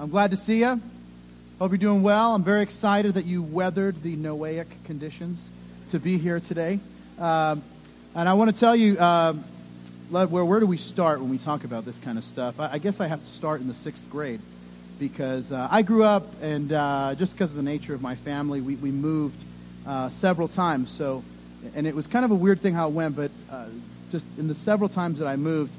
[0.00, 0.80] I'm glad to see you.
[1.58, 2.32] Hope you're doing well.
[2.32, 5.52] I'm very excited that you weathered the Noahic conditions
[5.88, 6.78] to be here today.
[7.18, 7.64] Um,
[8.14, 9.32] and I want to tell you, uh,
[10.10, 12.60] where, where do we start when we talk about this kind of stuff?
[12.60, 14.40] I, I guess I have to start in the sixth grade
[15.00, 18.60] because uh, I grew up, and uh, just because of the nature of my family,
[18.60, 19.44] we, we moved
[19.84, 20.92] uh, several times.
[20.92, 21.24] So,
[21.74, 23.66] and it was kind of a weird thing how it went, but uh,
[24.12, 25.72] just in the several times that I moved,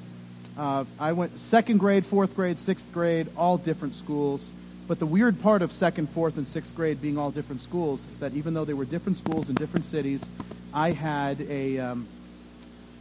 [0.60, 4.52] uh, I went second grade, fourth grade, sixth grade, all different schools.
[4.90, 8.18] But the weird part of second, fourth, and sixth grade being all different schools is
[8.18, 10.30] that even though they were different schools in different cities,
[10.74, 12.08] I had a um,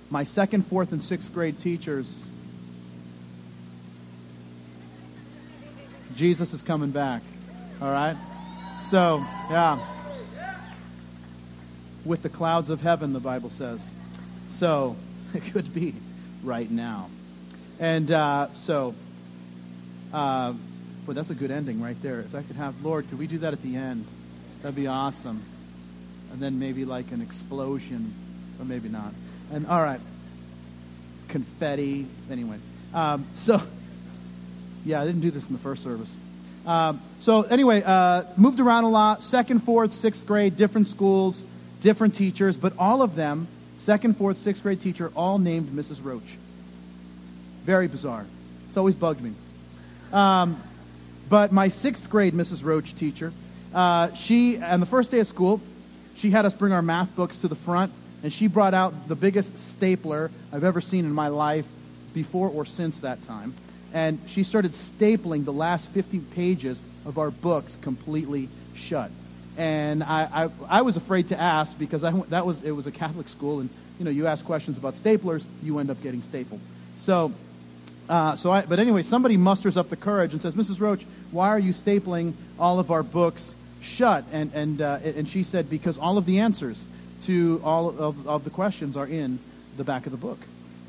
[0.09, 2.31] my second, fourth, and sixth grade teachers.
[6.15, 7.23] Jesus is coming back.
[7.83, 8.17] All right?
[8.85, 9.85] So, yeah.
[12.05, 13.91] With the clouds of heaven, the Bible says.
[14.49, 14.95] So,
[15.35, 15.95] it could be
[16.45, 17.11] right now.
[17.81, 18.95] And uh, so,
[20.13, 20.53] uh,
[21.07, 22.21] well, that's a good ending right there.
[22.21, 24.05] If I could have, Lord, could we do that at the end?
[24.63, 25.43] That'd be awesome.
[26.33, 28.15] And then maybe like an explosion,
[28.59, 29.13] or maybe not.
[29.53, 30.01] And all right,
[31.29, 32.07] confetti.
[32.31, 32.59] Anyway,
[32.93, 33.63] um, so
[34.85, 36.17] yeah, I didn't do this in the first service.
[36.67, 39.23] Um, so anyway, uh, moved around a lot.
[39.23, 41.45] Second, fourth, sixth grade, different schools,
[41.81, 43.47] different teachers, but all of them,
[43.79, 46.05] second, fourth, sixth grade teacher, all named Mrs.
[46.05, 46.37] Roach.
[47.69, 48.25] Very bizarre.
[48.69, 49.35] It's always bugged me.
[50.11, 50.59] Um,
[51.29, 52.65] but my sixth grade Mrs.
[52.65, 53.31] Roach teacher,
[53.75, 55.61] uh, she, on the first day of school,
[56.17, 59.15] she had us bring our math books to the front, and she brought out the
[59.15, 61.67] biggest stapler I've ever seen in my life
[62.15, 63.53] before or since that time.
[63.93, 69.11] And she started stapling the last 50 pages of our books completely shut.
[69.59, 72.93] And I, I, I was afraid to ask because I, that was, it was a
[72.93, 76.61] Catholic school, and you know, you ask questions about staplers, you end up getting stapled.
[76.97, 77.35] So
[78.09, 80.81] uh, so I, but anyway, somebody musters up the courage and says, Mrs.
[80.81, 84.25] Roach, why are you stapling all of our books shut?
[84.33, 86.87] And, and, uh, and she said, because all of the answers
[87.25, 89.39] to all of, of the questions are in
[89.77, 90.39] the back of the book.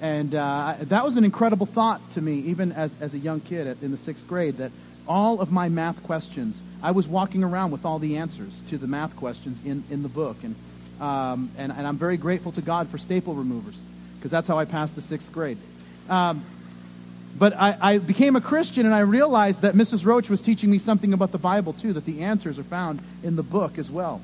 [0.01, 3.67] And uh, that was an incredible thought to me, even as, as a young kid
[3.67, 4.71] at, in the sixth grade, that
[5.07, 8.87] all of my math questions, I was walking around with all the answers to the
[8.87, 10.37] math questions in, in the book.
[10.43, 10.55] And,
[11.01, 13.77] um, and, and I'm very grateful to God for staple removers,
[14.17, 15.57] because that's how I passed the sixth grade.
[16.09, 16.45] Um,
[17.37, 20.05] but I, I, became a Christian and I realized that Mrs.
[20.05, 23.35] Roach was teaching me something about the Bible too, that the answers are found in
[23.35, 24.21] the book as well.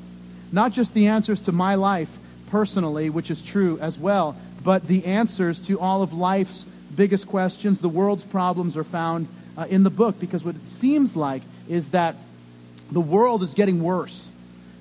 [0.52, 2.18] Not just the answers to my life
[2.50, 7.80] personally, which is true as well, but the answers to all of life's biggest questions,
[7.80, 9.28] the world's problems are found
[9.58, 12.16] uh, in the book because what it seems like is that
[12.92, 14.30] the world is getting worse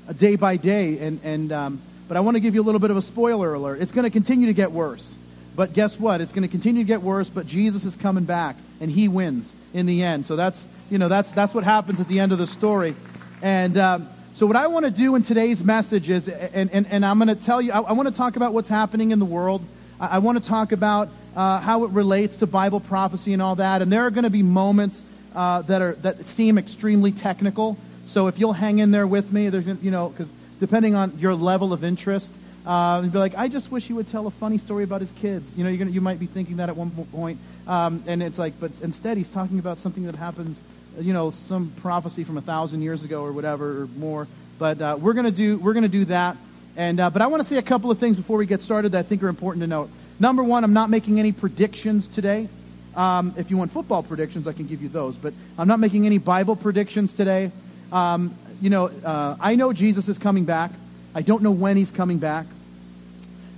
[0.09, 0.99] uh, day by day.
[0.99, 3.55] And, and, um, but I want to give you a little bit of a spoiler
[3.55, 3.81] alert.
[3.81, 5.17] It's going to continue to get worse.
[5.57, 6.21] But guess what?
[6.21, 9.55] It's going to continue to get worse, but Jesus is coming back, and he wins
[9.73, 10.27] in the end.
[10.27, 12.95] So that's, you know, that's, that's what happens at the end of the story.
[13.41, 17.07] And um, so what I want to do in today's message is, and, and, and
[17.07, 19.25] I'm going to tell you, I, I want to talk about what's happening in the
[19.25, 19.63] world.
[20.01, 23.55] I, I want to talk about uh, how it relates to Bible prophecy and all
[23.57, 23.81] that.
[23.81, 25.05] And there are going to be moments
[25.37, 27.77] uh, that, are, that seem extremely technical.
[28.07, 31.35] So if you'll hang in there with me, there's, you know, because depending on your
[31.35, 32.35] level of interest,
[32.67, 35.57] and be like, I just wish he would tell a funny story about his kids.
[35.57, 37.39] You know, you're gonna, you might be thinking that at one point.
[37.67, 40.63] Um, and it's like, but instead he's talking about something that happens,
[40.99, 44.27] you know, some prophecy from a thousand years ago or whatever or more.
[44.59, 46.37] But uh, we're gonna do we're gonna do that.
[46.77, 48.93] And uh, but I want to say a couple of things before we get started
[48.93, 49.91] that I think are important to note.
[50.19, 52.49] Number one, I'm not making any predictions today.
[52.97, 55.17] Um, if you want football predictions, I can give you those.
[55.17, 57.51] But I'm not making any Bible predictions today.
[57.93, 60.71] Um, you know, uh, I know Jesus is coming back.
[61.15, 62.47] I don't know when he's coming back.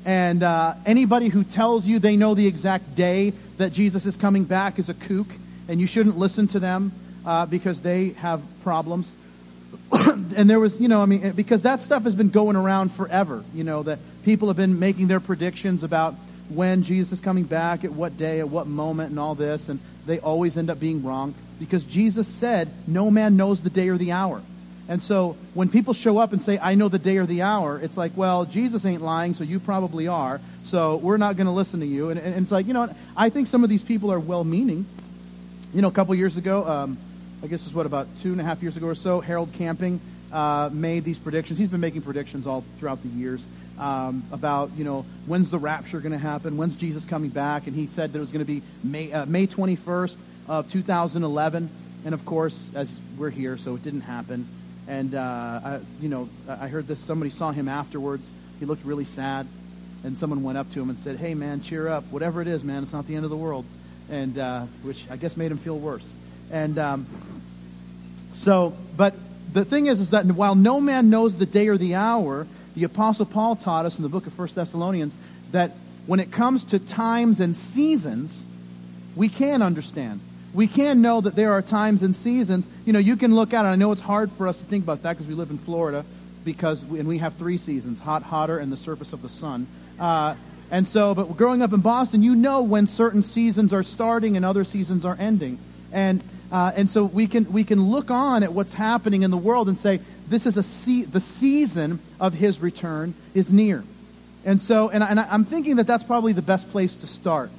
[0.05, 4.45] And uh, anybody who tells you they know the exact day that Jesus is coming
[4.45, 5.27] back is a kook,
[5.69, 6.93] and you shouldn't listen to them
[7.25, 9.17] uh, because they have problems.
[9.93, 13.45] and there was, you know, I mean, because that stuff has been going around forever,
[13.55, 16.15] you know, that people have been making their predictions about
[16.49, 19.81] when Jesus is coming back, at what day, at what moment, and all this, and
[20.07, 23.97] they always end up being wrong because Jesus said, No man knows the day or
[23.97, 24.43] the hour.
[24.89, 27.81] And so when people show up and say, I know the day or the hour,
[27.81, 30.41] it's like, well, Jesus ain't lying, so you probably are.
[30.63, 32.11] So we're not going to listen to you.
[32.11, 34.87] And, and, it's like, you know, I think some of these people are well meaning.
[35.75, 36.99] You know, a couple years ago, um,
[37.43, 40.01] I guess it's what, about two and a half years ago or so, Harold Camping
[40.33, 41.59] uh, made these predictions.
[41.59, 43.49] He's been making predictions all throughout the years
[43.79, 46.57] um, about, you know, when's the rapture going to happen?
[46.57, 47.67] When's Jesus coming back?
[47.67, 50.17] And he said that it was going to be May, uh, May 21st
[50.49, 51.71] of 2011.
[52.05, 54.47] And of course, as we're here, so it didn't happen.
[54.89, 57.01] And, uh, I, you know, I heard this.
[57.01, 58.31] Somebody saw him afterwards.
[58.61, 59.47] He looked really sad.
[60.05, 62.05] And someone went up to him and said, Hey, man, cheer up.
[62.11, 63.65] Whatever it is, man, it's not the end of the world.
[64.09, 66.13] And, uh, which I guess made him feel worse.
[66.53, 67.07] And, um,
[68.33, 69.15] So, but
[69.53, 72.47] the thing is, is that while no man knows the day or the hour,
[72.77, 75.17] the Apostle Paul taught us in the book of 1 Thessalonians
[75.53, 75.73] that
[76.07, 78.45] when it comes to times and seasons,
[79.17, 80.21] we can understand.
[80.57, 82.67] We can know that there are times and seasons.
[82.87, 83.69] You know, you can look at it.
[83.69, 86.03] I know it's hard for us to think about that because we live in Florida,
[86.47, 89.67] because we, and we have three seasons: hot, hotter, and the surface of the sun.
[90.01, 90.35] Uh,
[90.71, 94.45] and so, but growing up in Boston, you know when certain seasons are starting and
[94.47, 95.59] other seasons are ending.
[95.93, 99.37] And, uh, and so we can, we can look on at what's happening in the
[99.37, 103.85] world and say, this is a se- the season of his return is near.
[104.45, 107.51] And so, and, I, and I'm thinking that that's probably the best place to start.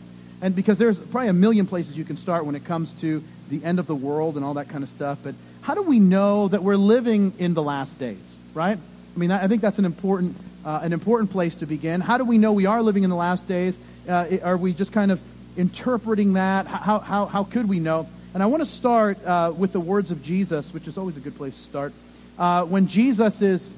[0.42, 3.64] And because there's probably a million places you can start when it comes to the
[3.64, 5.20] end of the world and all that kind of stuff.
[5.24, 8.78] But how do we know that we're living in the last days, right?
[8.78, 10.36] I mean, I think that's an important
[10.68, 12.02] uh, an important place to begin.
[12.02, 13.78] How do we know we are living in the last days?
[14.08, 15.22] Uh, are we just kind of
[15.56, 16.68] interpreting that?
[16.68, 18.08] How, how, how could we know?
[18.34, 21.22] And I want to start uh, with the words of Jesus, which is always a
[21.22, 21.94] good place to start.
[22.38, 23.74] Uh, when Jesus is,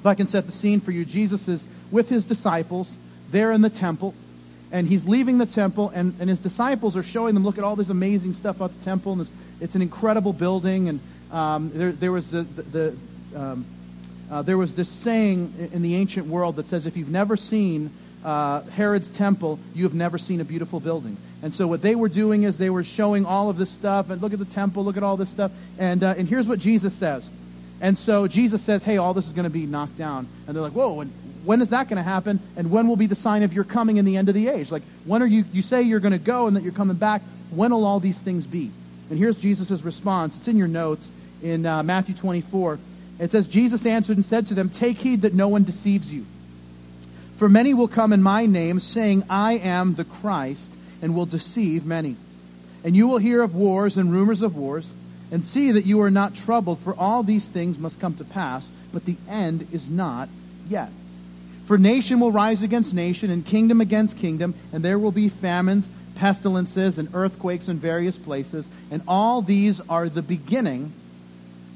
[0.00, 2.98] if I can set the scene for you, Jesus is with his disciples
[3.30, 4.12] there in the temple.
[4.70, 7.74] And he's leaving the temple, and, and his disciples are showing them, look at all
[7.74, 9.12] this amazing stuff about the temple.
[9.12, 10.88] And this, it's an incredible building.
[10.88, 11.00] And
[11.32, 12.96] um, there, there was the, the,
[13.34, 13.64] um,
[14.30, 17.90] uh, there was this saying in the ancient world that says, if you've never seen
[18.24, 21.16] uh, Herod's temple, you have never seen a beautiful building.
[21.40, 24.20] And so what they were doing is they were showing all of this stuff, and
[24.20, 25.52] look at the temple, look at all this stuff.
[25.78, 27.30] And, uh, and here's what Jesus says.
[27.80, 30.26] And so Jesus says, hey, all this is going to be knocked down.
[30.46, 31.12] And they're like, whoa, and
[31.48, 32.40] when is that going to happen?
[32.58, 34.70] And when will be the sign of your coming in the end of the age?
[34.70, 37.22] Like, when are you, you say you're going to go and that you're coming back.
[37.48, 38.70] When will all these things be?
[39.08, 40.36] And here's Jesus' response.
[40.36, 41.10] It's in your notes
[41.42, 42.78] in uh, Matthew 24.
[43.18, 46.26] It says, Jesus answered and said to them, Take heed that no one deceives you.
[47.38, 51.86] For many will come in my name, saying, I am the Christ, and will deceive
[51.86, 52.16] many.
[52.84, 54.92] And you will hear of wars and rumors of wars,
[55.32, 58.70] and see that you are not troubled, for all these things must come to pass,
[58.92, 60.28] but the end is not
[60.68, 60.90] yet.
[61.68, 65.90] For nation will rise against nation, and kingdom against kingdom, and there will be famines,
[66.14, 70.94] pestilences, and earthquakes in various places, and all these are the beginning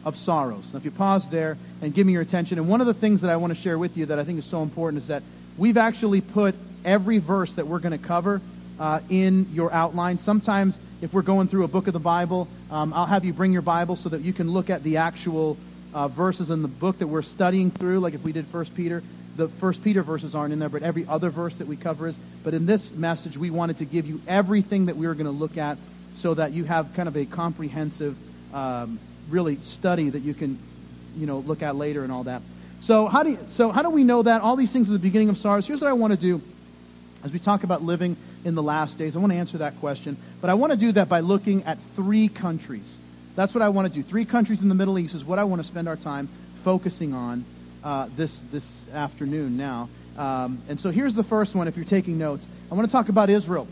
[0.06, 0.72] of sorrows.
[0.72, 3.20] Now, if you pause there and give me your attention, and one of the things
[3.20, 5.22] that I want to share with you that I think is so important is that
[5.58, 6.54] we've actually put
[6.86, 8.40] every verse that we're going to cover
[8.80, 10.16] uh, in your outline.
[10.16, 13.52] Sometimes, if we're going through a book of the Bible, um, I'll have you bring
[13.52, 15.58] your Bible so that you can look at the actual
[15.92, 18.00] uh, verses in the book that we're studying through.
[18.00, 19.02] Like if we did First Peter,
[19.36, 22.18] the First Peter verses aren't in there, but every other verse that we cover is.
[22.44, 25.32] But in this message, we wanted to give you everything that we were going to
[25.32, 25.78] look at,
[26.14, 28.16] so that you have kind of a comprehensive.
[28.54, 28.98] Um,
[29.30, 30.58] really study that you can,
[31.16, 32.42] you know, look at later and all that.
[32.80, 34.98] So how do you, so how do we know that all these things are the
[34.98, 35.66] beginning of sorrows?
[35.66, 36.42] Here's what I want to do
[37.22, 39.14] as we talk about living in the last days.
[39.16, 41.78] I want to answer that question, but I want to do that by looking at
[41.94, 42.98] three countries.
[43.36, 44.02] That's what I want to do.
[44.02, 46.28] Three countries in the Middle East is what I want to spend our time
[46.64, 47.44] focusing on
[47.84, 49.88] uh, this this afternoon now.
[50.16, 51.68] Um, and so here's the first one.
[51.68, 53.66] If you're taking notes, I want to talk about Israel.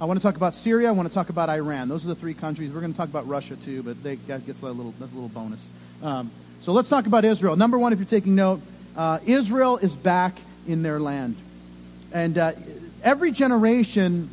[0.00, 0.88] I want to talk about Syria.
[0.88, 1.88] I want to talk about Iran.
[1.88, 2.70] Those are the three countries.
[2.70, 5.14] We're going to talk about Russia too, but they, that gets a little, that's a
[5.14, 5.66] little bonus.
[6.02, 7.56] Um, so let's talk about Israel.
[7.56, 8.60] Number one, if you're taking note,
[8.96, 11.36] uh, Israel is back in their land.
[12.12, 12.52] And uh,
[13.02, 14.28] every generation,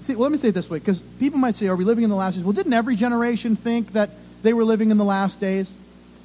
[0.00, 2.04] see, well, let me say it this way, because people might say, are we living
[2.04, 2.44] in the last days?
[2.44, 4.10] Well, didn't every generation think that
[4.42, 5.74] they were living in the last days?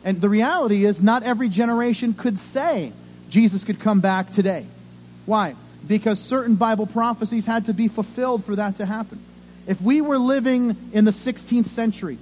[0.07, 2.93] And the reality is, not every generation could say
[3.29, 4.65] Jesus could come back today.
[5.25, 5.55] Why?
[5.87, 9.19] because certain Bible prophecies had to be fulfilled for that to happen.
[9.65, 12.17] If we were living in the 16th century,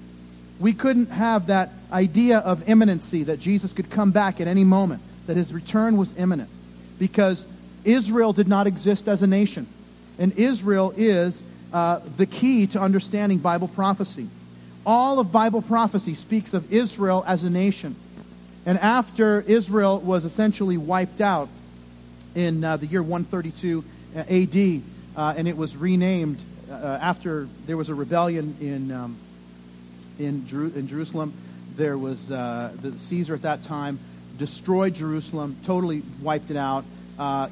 [0.59, 5.01] we couldn't have that idea of imminency that Jesus could come back at any moment,
[5.27, 6.49] that his return was imminent,
[6.97, 7.45] because
[7.83, 9.67] Israel did not exist as a nation.
[10.17, 14.27] And Israel is uh, the key to understanding Bible prophecy.
[14.85, 17.95] All of Bible prophecy speaks of Israel as a nation.
[18.65, 21.49] And after Israel was essentially wiped out,
[22.35, 23.83] in uh, the year 132
[24.15, 24.81] uh, AD,
[25.17, 29.17] uh, and it was renamed uh, after there was a rebellion in, um,
[30.19, 31.33] in, in, Jerusalem.
[31.75, 33.99] There was uh, the Caesar at that time
[34.37, 36.83] destroyed Jerusalem, totally wiped it out,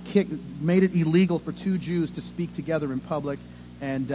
[0.06, 3.40] kicked, made it illegal for two Jews to speak together in public,
[3.80, 4.08] and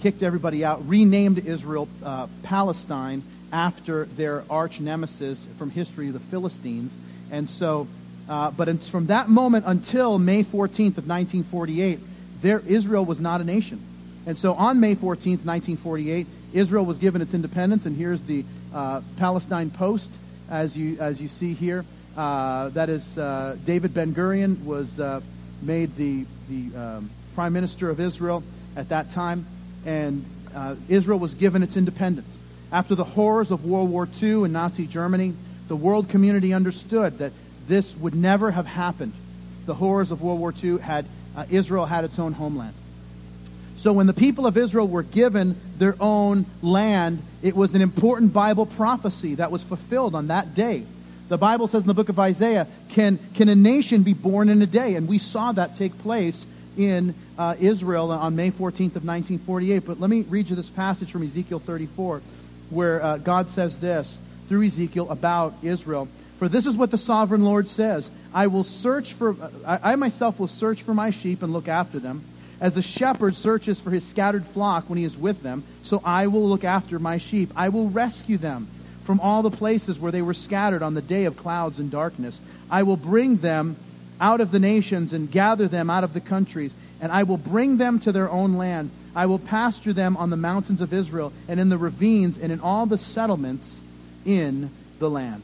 [0.00, 1.88] kicked everybody out, renamed Israel
[2.42, 6.96] Palestine after their arch nemesis from history, the Philistines.
[7.30, 7.86] And so
[8.30, 11.98] uh, but from that moment until May 14th of 1948,
[12.42, 13.84] there, Israel was not a nation.
[14.24, 19.00] And so on May 14th, 1948, Israel was given its independence, and here's the uh,
[19.16, 20.16] Palestine Post,
[20.48, 21.84] as you, as you see here.
[22.16, 25.20] Uh, that is, uh, David Ben Gurion was uh,
[25.60, 28.44] made the, the um, prime minister of Israel
[28.76, 29.44] at that time,
[29.84, 32.38] and uh, Israel was given its independence.
[32.72, 35.34] After the horrors of World War II and Nazi Germany,
[35.68, 37.32] the world community understood that
[37.66, 39.12] this would never have happened.
[39.66, 41.06] The horrors of World War II had
[41.36, 42.74] uh, Israel had its own homeland.
[43.76, 48.32] So when the people of Israel were given their own land, it was an important
[48.32, 50.82] Bible prophecy that was fulfilled on that day.
[51.28, 54.60] The Bible says in the book of Isaiah, can, can a nation be born in
[54.60, 54.96] a day?
[54.96, 56.46] And we saw that take place
[56.80, 59.80] in uh, Israel on May 14th of 1948.
[59.80, 62.22] But let me read you this passage from Ezekiel 34,
[62.70, 64.18] where uh, God says this
[64.48, 66.08] through Ezekiel about Israel.
[66.38, 70.40] For this is what the sovereign Lord says I will search for, I, I myself
[70.40, 72.22] will search for my sheep and look after them.
[72.60, 76.26] As a shepherd searches for his scattered flock when he is with them, so I
[76.28, 77.50] will look after my sheep.
[77.56, 78.68] I will rescue them
[79.04, 82.40] from all the places where they were scattered on the day of clouds and darkness.
[82.70, 83.76] I will bring them
[84.20, 87.78] out of the nations and gather them out of the countries, and I will bring
[87.78, 88.90] them to their own land.
[89.14, 92.60] I will pasture them on the mountains of Israel and in the ravines and in
[92.60, 93.82] all the settlements
[94.24, 95.42] in the land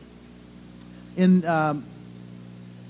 [1.16, 1.84] in, um,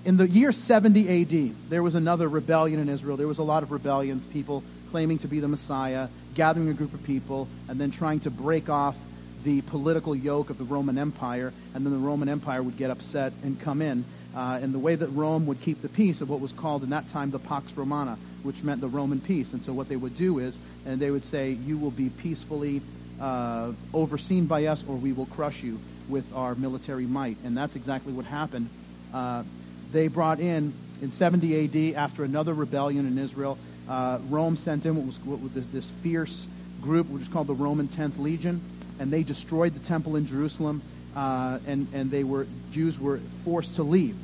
[0.05, 3.17] in the year 70 AD, there was another rebellion in Israel.
[3.17, 6.93] There was a lot of rebellions, people claiming to be the Messiah, gathering a group
[6.93, 8.97] of people, and then trying to break off
[9.45, 13.33] the political yoke of the Roman Empire, and then the Roman Empire would get upset
[13.43, 14.05] and come in.
[14.37, 16.91] Uh, and the way that Rome would keep the peace of what was called in
[16.91, 19.55] that time the Pax Romana, which meant the Roman peace.
[19.55, 22.83] And so what they would do is, and they would say, you will be peacefully
[23.19, 27.39] uh, overseen by us, or we will crush you with our military might.
[27.45, 28.69] And that's exactly what happened.
[29.13, 29.43] Uh,
[29.91, 33.57] they brought in, in 70 AD, after another rebellion in Israel,
[33.89, 36.47] uh, Rome sent in what was, what was this, this, fierce
[36.83, 38.61] group, which is called the Roman 10th Legion,
[38.99, 40.83] and they destroyed the temple in Jerusalem,
[41.15, 44.17] uh, and, and they were, Jews were forced to leave.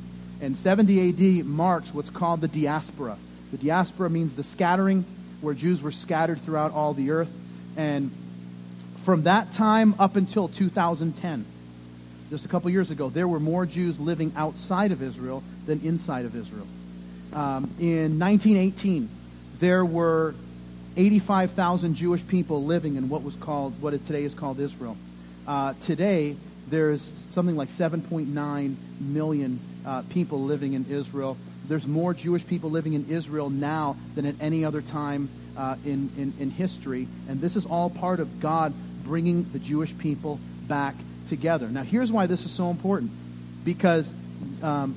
[0.43, 3.17] And 70 AD marks what's called the diaspora.
[3.51, 5.05] The diaspora means the scattering,
[5.39, 7.33] where Jews were scattered throughout all the earth.
[7.77, 8.11] And
[9.03, 11.45] from that time up until 2010,
[12.29, 16.25] just a couple years ago, there were more Jews living outside of Israel than inside
[16.25, 16.67] of Israel.
[17.31, 19.07] Um, in 1918,
[19.61, 20.35] there were
[20.97, 24.97] 85,000 Jewish people living in what was called, what today is called Israel.
[25.47, 26.35] Uh, today,
[26.67, 31.37] there's something like 7.9 million uh, people living in Israel.
[31.67, 36.09] There's more Jewish people living in Israel now than at any other time uh, in,
[36.17, 37.07] in, in history.
[37.29, 38.73] And this is all part of God
[39.03, 40.95] bringing the Jewish people back
[41.27, 41.67] together.
[41.67, 43.11] Now, here's why this is so important
[43.63, 44.11] because
[44.61, 44.95] um,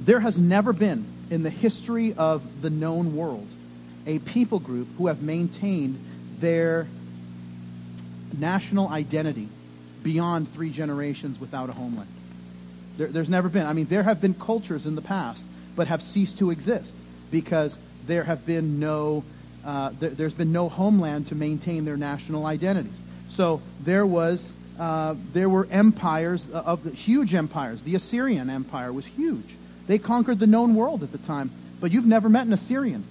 [0.00, 3.48] there has never been in the history of the known world
[4.06, 5.98] a people group who have maintained
[6.38, 6.86] their
[8.38, 9.48] national identity
[10.02, 12.10] beyond three generations without a homeland.
[12.96, 13.66] There, there's never been.
[13.66, 15.44] I mean, there have been cultures in the past,
[15.76, 16.94] but have ceased to exist
[17.30, 19.24] because there have been no,
[19.64, 23.00] uh, there, has been no homeland to maintain their national identities.
[23.28, 27.82] So there was uh, there were empires uh, of the huge empires.
[27.82, 29.54] The Assyrian Empire was huge.
[29.86, 31.50] They conquered the known world at the time.
[31.80, 33.04] But you've never met an Assyrian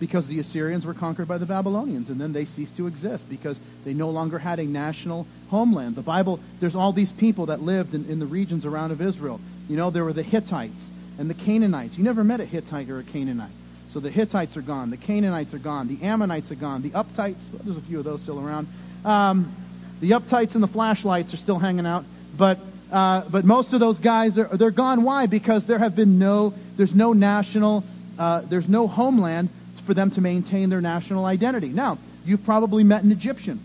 [0.00, 3.60] because the Assyrians were conquered by the Babylonians and then they ceased to exist because
[3.84, 5.96] they no longer had a national homeland.
[5.96, 9.40] The Bible, there's all these people that lived in, in the regions around of Israel.
[9.68, 11.98] You know, there were the Hittites and the Canaanites.
[11.98, 13.50] You never met a Hittite or a Canaanite.
[13.88, 14.90] So the Hittites are gone.
[14.90, 15.88] The Canaanites are gone.
[15.88, 16.82] The Ammonites are gone.
[16.82, 18.66] The Uptites, well, there's a few of those still around.
[19.04, 19.52] Um,
[20.00, 22.04] the uptights and the flashlights are still hanging out,
[22.36, 22.58] but
[22.92, 25.02] uh, but most of those guys are they're gone.
[25.02, 25.26] Why?
[25.26, 27.82] Because there have been no there's no national
[28.18, 29.48] uh, there's no homeland
[29.84, 31.68] for them to maintain their national identity.
[31.68, 33.60] Now you've probably met an Egyptian,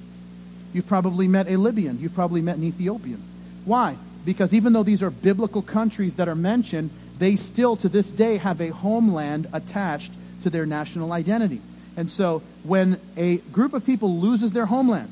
[0.73, 3.21] you've probably met a Libyan, you've probably met an Ethiopian.
[3.65, 3.97] Why?
[4.25, 8.37] Because even though these are biblical countries that are mentioned, they still to this day
[8.37, 10.11] have a homeland attached
[10.41, 11.61] to their national identity.
[11.97, 15.11] And so when a group of people loses their homeland,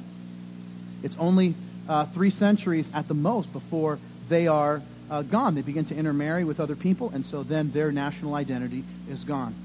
[1.03, 1.55] it's only
[1.87, 5.55] uh, three centuries at the most before they are uh, gone.
[5.55, 9.55] They begin to intermarry with other people, and so then their national identity is gone.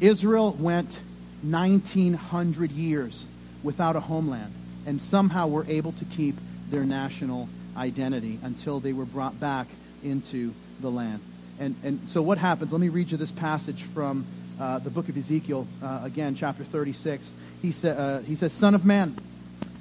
[0.00, 1.00] Israel went
[1.42, 3.26] 1,900 years
[3.62, 4.52] without a homeland,
[4.86, 6.36] and somehow were able to keep
[6.70, 9.66] their national identity until they were brought back
[10.02, 11.20] into the land.
[11.58, 12.72] And, and so what happens?
[12.72, 14.26] Let me read you this passage from
[14.60, 17.30] uh, the book of Ezekiel, uh, again, chapter 36.
[17.62, 19.16] He, sa- uh, he says, Son of man,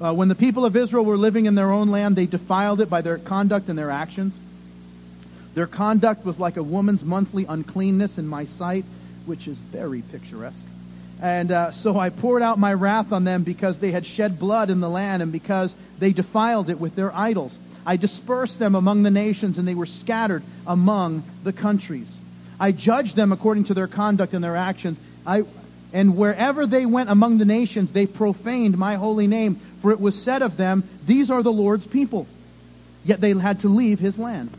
[0.02, 2.90] uh, when the people of Israel were living in their own land, they defiled it
[2.90, 4.40] by their conduct and their actions.
[5.54, 8.84] Their conduct was like a woman's monthly uncleanness in my sight,
[9.26, 10.66] which is very picturesque.
[11.25, 14.70] And uh, so I poured out my wrath on them because they had shed blood
[14.70, 17.58] in the land and because they defiled it with their idols.
[17.84, 22.20] I dispersed them among the nations, and they were scattered among the countries.
[22.60, 25.00] I judged them according to their conduct and their actions.
[25.25, 25.46] I,
[25.91, 30.22] and wherever they went among the nations, they profaned my holy name For it was
[30.22, 32.27] said of them, These are the Lord's people.
[33.03, 34.51] Yet they had to leave his land.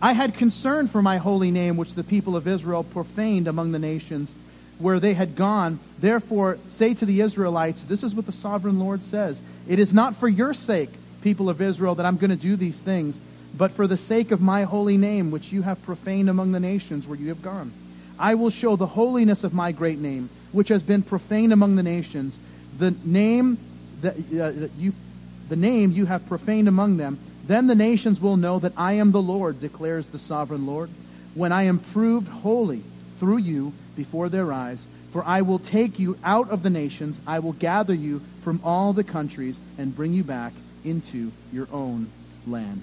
[0.00, 3.80] I had concern for my holy name, which the people of Israel profaned among the
[3.80, 4.36] nations
[4.80, 5.78] where they had gone.
[5.98, 10.16] Therefore, say to the Israelites, This is what the sovereign Lord says It is not
[10.16, 10.90] for your sake,
[11.22, 13.20] people of Israel, that I'm going to do these things,
[13.56, 17.06] but for the sake of my holy name, which you have profaned among the nations
[17.06, 17.72] where you have gone.
[18.18, 21.82] I will show the holiness of my great name, which has been profaned among the
[21.82, 22.38] nations,
[22.78, 23.58] the name
[24.02, 24.92] that, uh, that you,
[25.48, 27.18] the name you have profaned among them.
[27.46, 30.90] Then the nations will know that I am the Lord, declares the sovereign Lord,
[31.34, 32.82] when I am proved holy
[33.18, 34.86] through you before their eyes.
[35.12, 38.94] For I will take you out of the nations, I will gather you from all
[38.94, 40.54] the countries, and bring you back
[40.84, 42.08] into your own
[42.46, 42.80] land.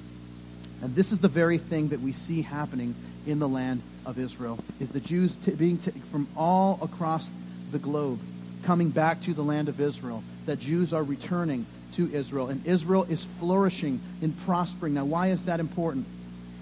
[0.83, 2.93] And this is the very thing that we see happening
[3.25, 7.31] in the land of Israel, is the Jews t- being t- from all across
[7.71, 8.19] the globe
[8.61, 13.07] coming back to the land of Israel, that Jews are returning to Israel, and Israel
[13.09, 14.93] is flourishing and prospering.
[14.93, 16.05] Now, why is that important?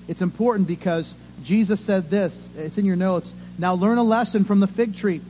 [0.07, 3.33] It's important because Jesus said this, it's in your notes.
[3.57, 5.21] Now, learn a lesson from the fig tree.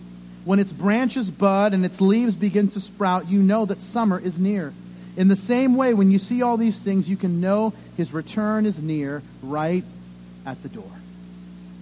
[0.45, 4.37] When its branches bud and its leaves begin to sprout, you know that summer is
[4.37, 4.73] near.
[5.17, 8.65] In the same way, when you see all these things, you can know his return
[8.65, 9.83] is near, right
[10.45, 10.91] at the door.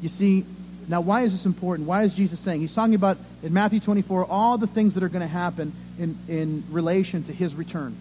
[0.01, 0.45] You see,
[0.88, 1.88] now why is this important?
[1.88, 2.62] Why is Jesus saying?
[2.62, 6.17] He's talking about in Matthew 24 all the things that are going to happen in,
[6.27, 7.95] in relation to his return.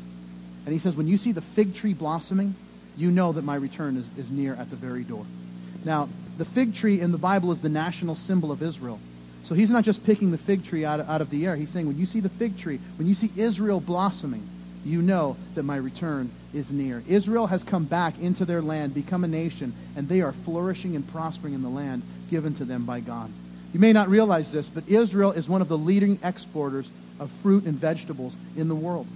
[0.65, 2.55] And he says, when you see the fig tree blossoming,
[2.97, 5.25] you know that my return is, is near at the very door.
[5.85, 6.09] Now,
[6.39, 8.99] the fig tree in the Bible is the national symbol of Israel.
[9.45, 11.57] So he's not just picking the fig tree out of, out of the air.
[11.57, 14.49] He's saying, when you see the fig tree, when you see Israel blossoming,
[14.85, 17.03] you know that my return is near.
[17.09, 21.09] Israel has come back into their land, become a nation, and they are flourishing and
[21.09, 23.31] prospering in the land given to them by God.
[23.73, 27.65] You may not realize this, but Israel is one of the leading exporters of fruit
[27.65, 29.07] and vegetables in the world.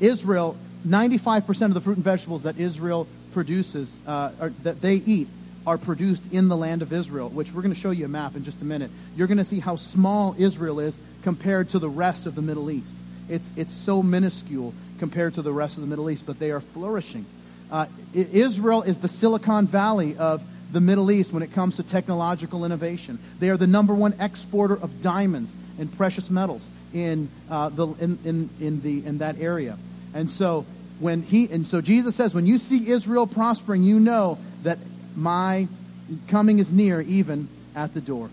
[0.00, 0.56] Israel,
[0.86, 5.28] 95% of the fruit and vegetables that Israel produces, uh, or that they eat,
[5.66, 8.36] are produced in the land of Israel, which we're going to show you a map
[8.36, 8.90] in just a minute.
[9.16, 12.70] You're going to see how small Israel is compared to the rest of the Middle
[12.70, 12.94] East.
[13.28, 16.60] It's, it's so minuscule compared to the rest of the Middle East, but they are
[16.60, 17.24] flourishing.
[17.70, 22.64] Uh, Israel is the Silicon Valley of the Middle East when it comes to technological
[22.64, 23.18] innovation.
[23.38, 28.18] They are the number one exporter of diamonds and precious metals in, uh, the, in,
[28.24, 29.78] in, in, the, in that area.
[30.14, 30.66] And so,
[31.00, 34.78] when he, and so Jesus says, when you see Israel prospering, you know that
[35.16, 35.68] my
[36.28, 38.30] coming is near, even at the door.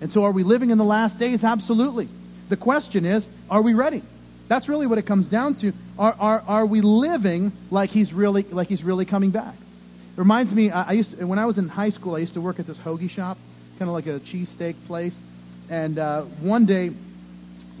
[0.00, 1.44] And so, are we living in the last days?
[1.44, 2.08] Absolutely.
[2.48, 4.02] The question is, are we ready?
[4.48, 5.72] That's really what it comes down to.
[5.98, 9.54] Are, are, are we living like he's really like he's really coming back?
[9.54, 12.34] It reminds me, I, I used to, when I was in high school, I used
[12.34, 13.38] to work at this hoagie shop,
[13.78, 15.20] kind of like a cheesesteak place.
[15.68, 16.90] And uh, one day,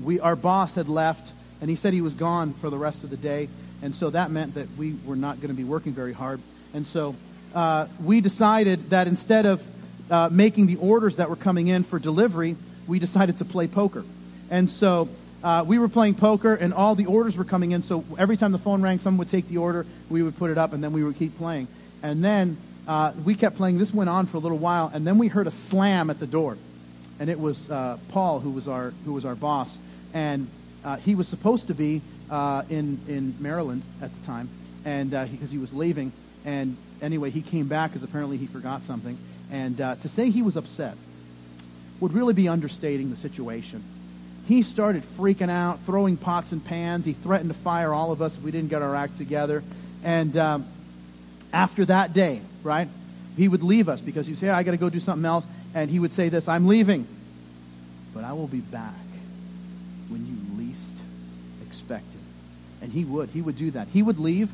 [0.02, 3.10] we our boss had left, and he said he was gone for the rest of
[3.10, 3.48] the day.
[3.82, 6.40] And so that meant that we were not going to be working very hard.
[6.74, 7.16] And so
[7.54, 9.62] uh, we decided that instead of
[10.10, 14.04] uh, making the orders that were coming in for delivery, we decided to play poker.
[14.50, 15.08] And so
[15.42, 17.82] uh, we were playing poker, and all the orders were coming in.
[17.82, 20.58] So every time the phone rang, someone would take the order, we would put it
[20.58, 21.68] up, and then we would keep playing.
[22.02, 23.78] And then uh, we kept playing.
[23.78, 26.26] This went on for a little while, and then we heard a slam at the
[26.26, 26.58] door,
[27.18, 29.78] and it was uh, Paul who was our who was our boss,
[30.12, 30.48] and
[30.84, 32.02] uh, he was supposed to be
[32.68, 34.48] in in Maryland at the time,
[34.84, 36.12] and because he was leaving,
[36.44, 39.16] and anyway, he came back because apparently he forgot something.
[39.50, 40.96] And uh, to say he was upset
[42.00, 43.82] would really be understating the situation.
[44.48, 47.04] He started freaking out, throwing pots and pans.
[47.04, 49.62] He threatened to fire all of us if we didn't get our act together.
[50.02, 50.66] And um,
[51.52, 52.88] after that day, right,
[53.36, 55.46] he would leave us because he'd say, I got to go do something else.
[55.74, 57.06] And he would say this I'm leaving,
[58.12, 58.94] but I will be back
[60.08, 60.96] when you least
[61.64, 62.84] expect it.
[62.84, 63.28] And he would.
[63.28, 63.88] He would do that.
[63.88, 64.50] He would leave,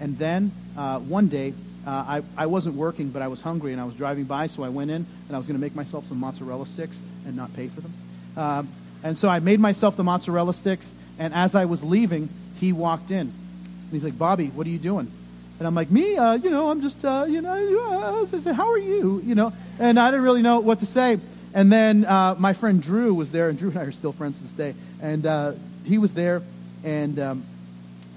[0.00, 1.54] and then uh, one day
[1.86, 4.62] uh, I, I wasn't working, but I was hungry and I was driving by, so
[4.62, 7.54] I went in and I was going to make myself some mozzarella sticks and not
[7.54, 7.92] pay for them.
[8.36, 8.68] Um,
[9.02, 12.28] and so I made myself the mozzarella sticks, and as I was leaving,
[12.60, 13.20] he walked in.
[13.20, 15.10] And he's like, Bobby, what are you doing?
[15.58, 18.54] And I'm like, me, uh, you know, I'm just, uh, you know, uh, I said,
[18.54, 19.20] how are you?
[19.24, 21.18] You know, and I didn't really know what to say.
[21.54, 24.36] And then uh, my friend Drew was there, and Drew and I are still friends
[24.38, 24.74] to this day.
[25.00, 25.52] And uh,
[25.84, 26.42] he was there,
[26.84, 27.44] and um,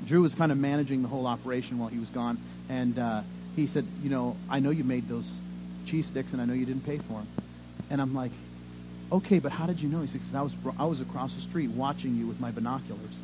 [0.05, 2.37] Drew was kind of managing the whole operation while he was gone.
[2.69, 3.21] And uh,
[3.55, 5.39] he said, You know, I know you made those
[5.85, 7.27] cheese sticks and I know you didn't pay for them.
[7.89, 8.31] And I'm like,
[9.11, 9.99] Okay, but how did you know?
[10.01, 13.23] He said, I was, I was across the street watching you with my binoculars.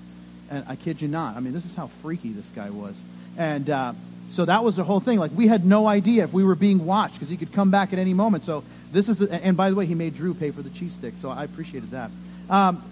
[0.49, 1.37] And I kid you not.
[1.37, 3.03] I mean, this is how freaky this guy was.
[3.37, 3.93] And uh,
[4.29, 5.19] so that was the whole thing.
[5.19, 7.93] Like, we had no idea if we were being watched because he could come back
[7.93, 8.43] at any moment.
[8.43, 10.93] So this is, the, and by the way, he made Drew pay for the cheese
[10.93, 11.19] sticks.
[11.19, 12.11] So I appreciated that.
[12.49, 12.83] Um,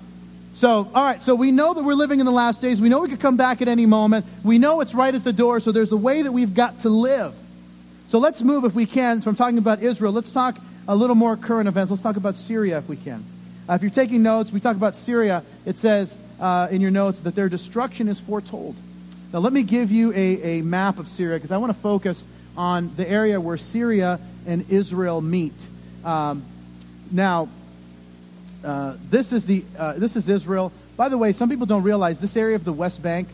[0.55, 2.79] So, all right, so we know that we're living in the last days.
[2.79, 4.25] We know we could come back at any moment.
[4.41, 6.89] We know it's right at the door, so there's a way that we've got to
[6.89, 7.35] live.
[8.07, 11.35] So let's move, if we can, from talking about Israel, let's talk a little more
[11.35, 11.91] current events.
[11.91, 13.25] Let's talk about Syria, if we can.
[13.67, 15.43] Uh, if you're taking notes, we talk about Syria.
[15.65, 18.77] It says uh, in your notes that their destruction is foretold.
[19.33, 22.25] Now, let me give you a, a map of Syria because I want to focus
[22.55, 25.67] on the area where Syria and Israel meet.
[26.05, 26.43] Um,
[27.11, 27.49] now,
[28.65, 30.71] uh, this is the uh, this is Israel.
[30.97, 33.27] By the way, some people don't realize this area of the West Bank,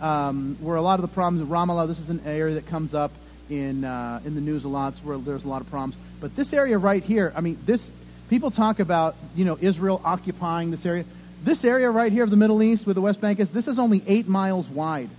[0.00, 1.86] um, where a lot of the problems Ramallah.
[1.86, 3.10] This is an area that comes up
[3.50, 5.96] in uh, in the news a lot, where there's a lot of problems.
[6.20, 7.92] But this area right here, I mean, this
[8.30, 11.04] people talk about you know Israel occupying this area.
[11.44, 13.78] This area right here of the Middle East, where the West Bank is, this is
[13.78, 15.10] only eight miles wide,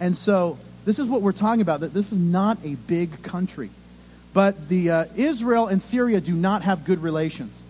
[0.00, 0.56] and so
[0.86, 1.80] this is what we're talking about.
[1.80, 3.68] That this is not a big country,
[4.32, 7.62] but the uh, Israel and Syria do not have good relations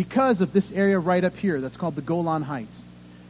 [0.00, 2.86] because of this area right up here that's called the Golan Heights.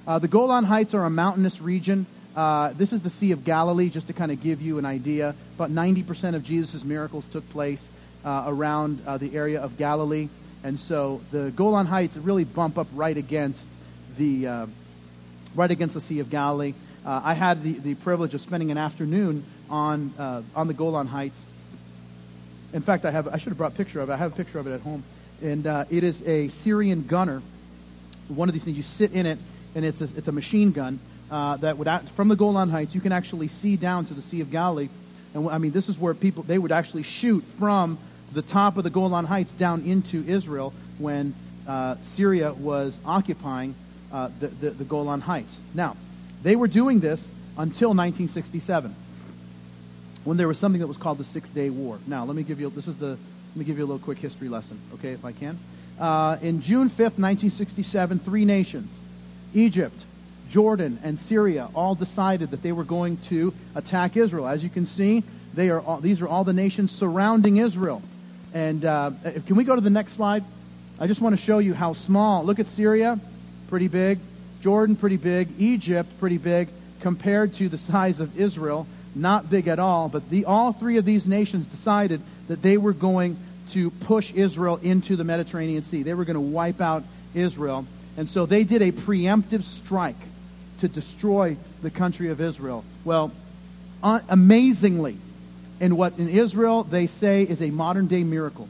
[0.07, 2.07] Uh, the Golan Heights are a mountainous region.
[2.37, 5.35] Uh, this is the Sea of Galilee, just to kind of give you an idea.
[5.57, 7.89] About 90% of Jesus' miracles took place
[8.25, 10.29] uh, around uh, the area of Galilee.
[10.63, 13.67] And so the Golan Heights really bump up right against
[14.17, 14.67] the, uh,
[15.57, 16.75] right against the Sea of Galilee.
[17.05, 20.15] Uh, I had the, the privilege of spending an afternoon on,
[20.55, 21.45] on the Golan Heights.
[22.73, 24.13] In fact, I, have, I should have brought a picture of it.
[24.13, 25.03] I have a picture of it at home
[25.43, 27.43] and uh, it is a Syrian gunner.
[28.29, 29.39] One of these things, you sit in it,
[29.75, 30.99] and it's a, it's a machine gun
[31.31, 34.23] uh, that would, act, from the Golan Heights, you can actually see down to the
[34.23, 34.89] Sea of Galilee.
[35.35, 37.99] And I mean, this is where people, they would actually shoot from
[38.33, 41.35] the top of the Golan Heights down into Israel when
[41.67, 43.75] uh, Syria was occupying
[44.13, 45.59] uh, the, the, the Golan Heights.
[45.75, 45.97] Now,
[46.43, 48.95] they were doing this until 1967
[50.25, 51.99] when there was something that was called the Six Day War.
[52.07, 53.17] Now, let me give you, this is the
[53.51, 55.59] let me give you a little quick history lesson, okay, if I can.
[55.99, 58.97] Uh, in June 5th, 1967, three nations,
[59.55, 60.05] Egypt,
[60.49, 64.47] Jordan, and Syria, all decided that they were going to attack Israel.
[64.47, 68.03] As you can see, they are all, these are all the nations surrounding Israel.
[68.55, 69.11] And uh,
[69.47, 70.45] can we go to the next slide?
[71.01, 72.45] I just want to show you how small.
[72.45, 73.19] Look at Syria,
[73.69, 74.21] pretty big.
[74.61, 75.49] Jordan, pretty big.
[75.59, 76.69] Egypt, pretty big.
[77.01, 78.87] Compared to the size of Israel,
[79.17, 80.09] not big at all.
[80.09, 83.37] But the, all three of these nations decided that they were going
[83.69, 86.03] to push Israel into the Mediterranean Sea.
[86.03, 87.87] They were going to wipe out Israel.
[88.17, 90.17] And so they did a preemptive strike
[90.81, 92.85] to destroy the country of Israel.
[93.05, 93.31] Well,
[94.03, 95.17] uh, amazingly,
[95.79, 98.69] in what in Israel they say is a modern day miracle,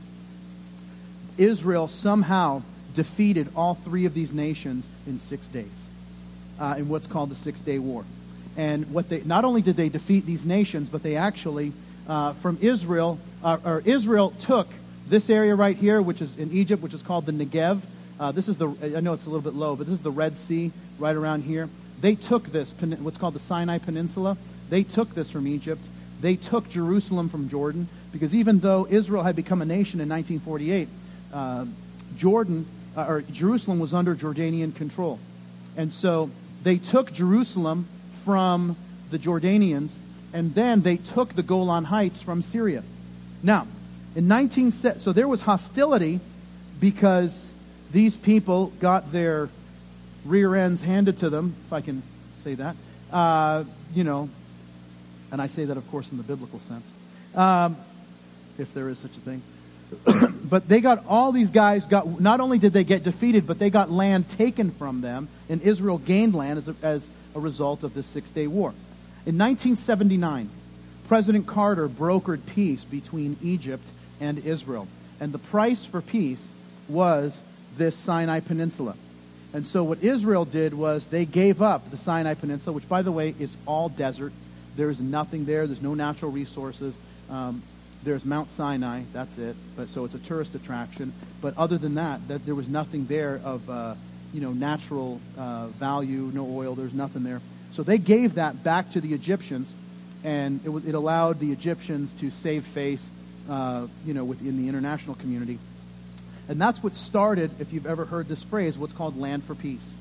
[1.38, 2.60] Israel somehow
[2.94, 5.88] defeated all three of these nations in six days
[6.58, 8.04] uh, in what's called the Six Day War.
[8.58, 11.72] And what they not only did they defeat these nations, but they actually
[12.06, 14.68] uh, from Israel, uh, or Israel took
[15.08, 17.80] this area right here, which is in Egypt, which is called the Negev.
[18.18, 20.10] Uh, this is the, I know it's a little bit low, but this is the
[20.10, 21.68] Red Sea right around here.
[22.00, 24.36] They took this, what's called the Sinai Peninsula.
[24.68, 25.82] They took this from Egypt.
[26.20, 30.88] They took Jerusalem from Jordan, because even though Israel had become a nation in 1948,
[31.32, 31.66] uh,
[32.16, 35.18] Jordan, uh, or Jerusalem was under Jordanian control.
[35.76, 36.30] And so
[36.62, 37.86] they took Jerusalem
[38.24, 38.76] from
[39.10, 39.98] the Jordanians
[40.32, 42.82] and then they took the Golan Heights from Syria.
[43.42, 43.66] Now,
[44.14, 46.20] in 19 so there was hostility
[46.80, 47.50] because
[47.92, 49.48] these people got their
[50.24, 52.02] rear ends handed to them, if I can
[52.38, 52.76] say that.
[53.12, 54.28] Uh, you know,
[55.32, 56.92] and I say that, of course, in the biblical sense,
[57.34, 57.76] um,
[58.58, 59.42] if there is such a thing.
[60.48, 63.70] but they got all these guys got not only did they get defeated, but they
[63.70, 67.94] got land taken from them, and Israel gained land as a, as a result of
[67.94, 68.70] this Six Day War.
[69.26, 70.48] In 1979,
[71.10, 73.82] President Carter brokered peace between Egypt
[74.20, 74.86] and Israel.
[75.18, 76.52] And the price for peace
[76.88, 77.42] was
[77.76, 78.94] this Sinai Peninsula.
[79.52, 83.10] And so what Israel did was they gave up the Sinai Peninsula, which, by the
[83.10, 84.32] way, is all desert.
[84.76, 85.66] There is nothing there.
[85.66, 86.96] There's no natural resources.
[87.28, 87.60] Um,
[88.04, 89.02] there's Mount Sinai.
[89.12, 89.56] That's it.
[89.76, 91.12] But so it's a tourist attraction.
[91.40, 93.96] But other than that, that there was nothing there of uh,
[94.32, 96.30] you know natural uh, value.
[96.32, 96.76] No oil.
[96.76, 97.40] There's nothing there.
[97.72, 99.74] So they gave that back to the Egyptians,
[100.24, 103.10] and it, was, it allowed the Egyptians to save face,
[103.48, 105.58] uh, you know, within the international community.
[106.48, 109.92] And that's what started, if you've ever heard this phrase, what's called land for peace.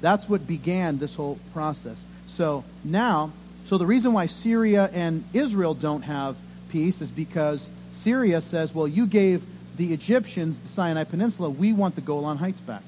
[0.00, 2.04] That's what began this whole process.
[2.26, 3.30] So now,
[3.64, 6.36] so the reason why Syria and Israel don't have
[6.68, 9.44] peace is because Syria says, well, you gave
[9.76, 12.82] the Egyptians the Sinai Peninsula, we want the Golan Heights back.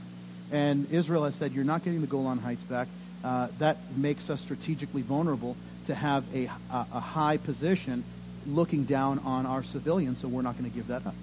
[0.53, 2.89] And Israel has said, you're not getting the Golan Heights back
[3.25, 8.05] uh, that makes us strategically vulnerable to have a, a, a high position
[8.46, 11.14] looking down on our civilians, so we're not going to give that up.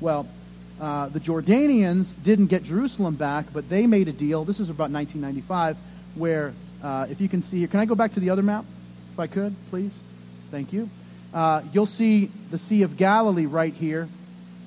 [0.00, 0.26] Well,
[0.80, 4.44] uh, the Jordanians didn't get Jerusalem back, but they made a deal.
[4.44, 5.76] This is about 1995,
[6.16, 8.64] where, uh, if you can see here, can I go back to the other map,
[9.12, 10.02] if I could, please?
[10.50, 10.88] Thank you.
[11.32, 14.08] Uh, you'll see the Sea of Galilee right here,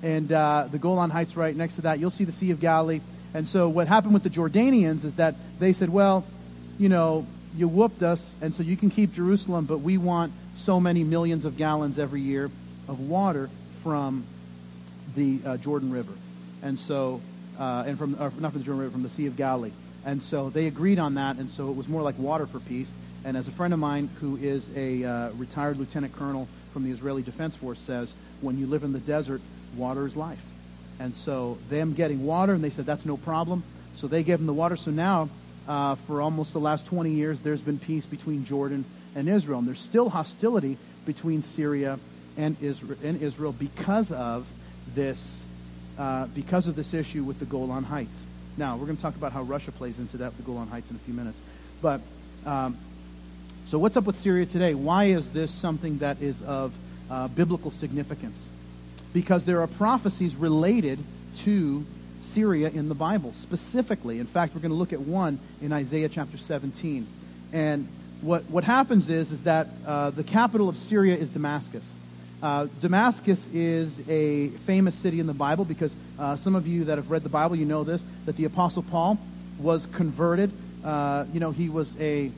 [0.01, 1.99] and uh, the Golan Heights right next to that.
[1.99, 3.01] You'll see the Sea of Galilee.
[3.33, 6.25] And so, what happened with the Jordanians is that they said, well,
[6.79, 10.79] you know, you whooped us, and so you can keep Jerusalem, but we want so
[10.79, 12.45] many millions of gallons every year
[12.87, 13.49] of water
[13.83, 14.25] from
[15.15, 16.13] the uh, Jordan River.
[16.61, 17.21] And so,
[17.59, 19.71] uh, and from, not from the Jordan River, from the Sea of Galilee.
[20.05, 22.93] And so they agreed on that, and so it was more like water for peace.
[23.23, 26.91] And as a friend of mine who is a uh, retired lieutenant colonel from the
[26.91, 29.41] Israeli Defense Force says, when you live in the desert,
[29.75, 30.43] water is life.
[30.99, 33.63] And so them getting water, and they said that's no problem.
[33.95, 34.75] So they gave them the water.
[34.75, 35.29] So now,
[35.67, 39.59] uh, for almost the last 20 years, there's been peace between Jordan and Israel.
[39.59, 41.99] And there's still hostility between Syria
[42.37, 44.47] and Israel, and Israel because of
[44.93, 45.45] this,
[45.97, 48.23] uh, because of this issue with the Golan Heights.
[48.57, 50.89] Now we're going to talk about how Russia plays into that, with the Golan Heights,
[50.89, 51.41] in a few minutes.
[51.81, 52.01] But
[52.45, 52.77] um,
[53.65, 54.75] so what's up with Syria today?
[54.75, 56.73] Why is this something that is of
[57.09, 58.49] uh, biblical significance?
[59.13, 60.99] Because there are prophecies related
[61.39, 61.85] to
[62.25, 64.19] Syria in the Bible specifically.
[64.19, 67.07] In fact, we're going to look at one in Isaiah chapter 17.
[67.53, 67.87] And
[68.21, 71.93] what, what happens is, is that uh, the capital of Syria is Damascus.
[72.41, 76.97] Uh, Damascus is a famous city in the Bible because uh, some of you that
[76.97, 79.17] have read the Bible, you know this, that the Apostle Paul
[79.59, 80.51] was converted.
[80.83, 82.31] Uh, you know, he was a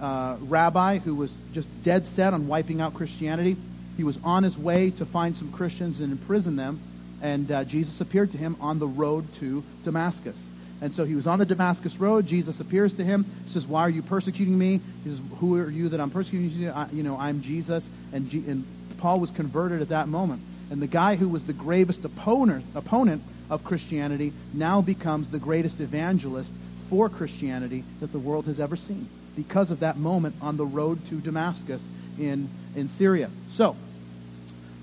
[0.00, 3.56] uh, rabbi who was just dead set on wiping out Christianity.
[3.96, 6.80] He was on his way to find some Christians and imprison them,
[7.22, 10.46] and uh, Jesus appeared to him on the road to Damascus.
[10.82, 12.26] And so he was on the Damascus road.
[12.26, 15.70] Jesus appears to him, He says, "Why are you persecuting me?" He says, "Who are
[15.70, 17.90] you that I'm persecuting you?" I, you know, I'm Jesus.
[18.12, 18.64] And, G- and
[18.98, 20.40] Paul was converted at that moment.
[20.70, 25.80] And the guy who was the gravest opponent, opponent of Christianity now becomes the greatest
[25.80, 26.52] evangelist
[26.88, 31.04] for Christianity that the world has ever seen because of that moment on the road
[31.08, 31.86] to Damascus
[32.18, 33.30] in, in Syria.
[33.48, 33.76] So,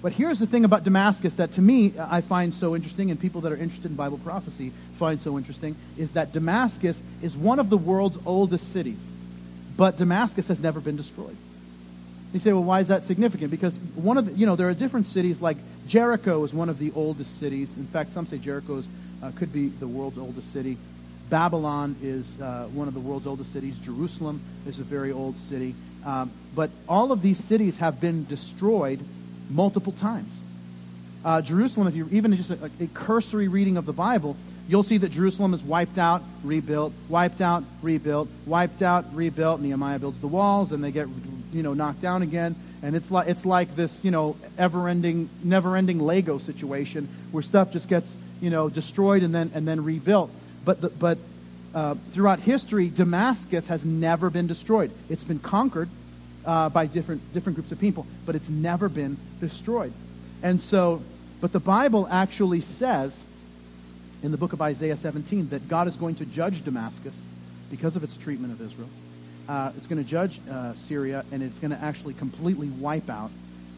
[0.07, 3.41] but here's the thing about Damascus that to me I find so interesting, and people
[3.41, 7.69] that are interested in Bible prophecy find so interesting, is that Damascus is one of
[7.69, 9.05] the world's oldest cities.
[9.75, 11.35] But Damascus has never been destroyed.
[12.31, 13.51] You say, well, why is that significant?
[13.51, 15.57] Because one of the, you know, there are different cities like
[15.89, 17.75] Jericho is one of the oldest cities.
[17.75, 18.81] In fact, some say Jericho
[19.21, 20.77] uh, could be the world's oldest city.
[21.29, 23.77] Babylon is uh, one of the world's oldest cities.
[23.79, 25.75] Jerusalem is a very old city.
[26.05, 29.01] Um, but all of these cities have been destroyed
[29.49, 30.41] multiple times.
[31.23, 34.35] Uh, Jerusalem, if you even just a, a cursory reading of the Bible,
[34.67, 39.61] you'll see that Jerusalem is wiped out, rebuilt, wiped out, rebuilt, wiped out, rebuilt.
[39.61, 41.07] Nehemiah builds the walls, and they get
[41.51, 42.55] you know knocked down again.
[42.83, 47.89] And it's like it's like this you know ever-ending, never-ending Lego situation where stuff just
[47.89, 50.31] gets you know destroyed and then and then rebuilt.
[50.63, 51.17] But the, but
[51.73, 54.91] uh, throughout history, Damascus has never been destroyed.
[55.09, 55.89] It's been conquered
[56.47, 59.93] uh, by different different groups of people, but it's never been destroyed.
[60.41, 61.01] And so,
[61.41, 63.23] but the Bible actually says
[64.23, 67.21] in the book of Isaiah 17 that God is going to judge Damascus
[67.69, 68.89] because of its treatment of Israel.
[69.47, 73.31] Uh, it's going to judge uh, Syria, and it's going to actually completely wipe out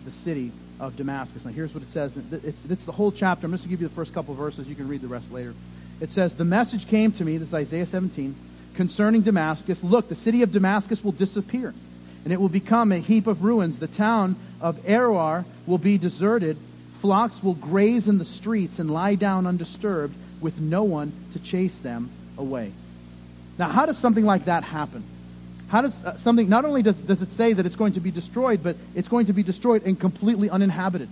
[0.06, 1.46] the city of Damascus.
[1.46, 2.18] Now, here's what it says.
[2.18, 3.46] It's, it's the whole chapter.
[3.46, 4.68] I'm just going to give you the first couple verses.
[4.68, 5.54] You can read the rest later.
[6.02, 8.36] It says, The message came to me, this is Isaiah 17,
[8.76, 9.84] concerning Damascus.
[9.84, 11.74] Look, the city of Damascus will disappear,
[12.24, 13.80] and it will become a heap of ruins.
[13.80, 16.58] The town of Aroer will be deserted.
[17.00, 21.80] Flocks will graze in the streets and lie down undisturbed with no one to chase
[21.80, 22.72] them away.
[23.58, 25.04] Now, how does something like that happen?
[25.70, 28.10] How does uh, something, not only does, does it say that it's going to be
[28.10, 31.10] destroyed, but it's going to be destroyed and completely uninhabited.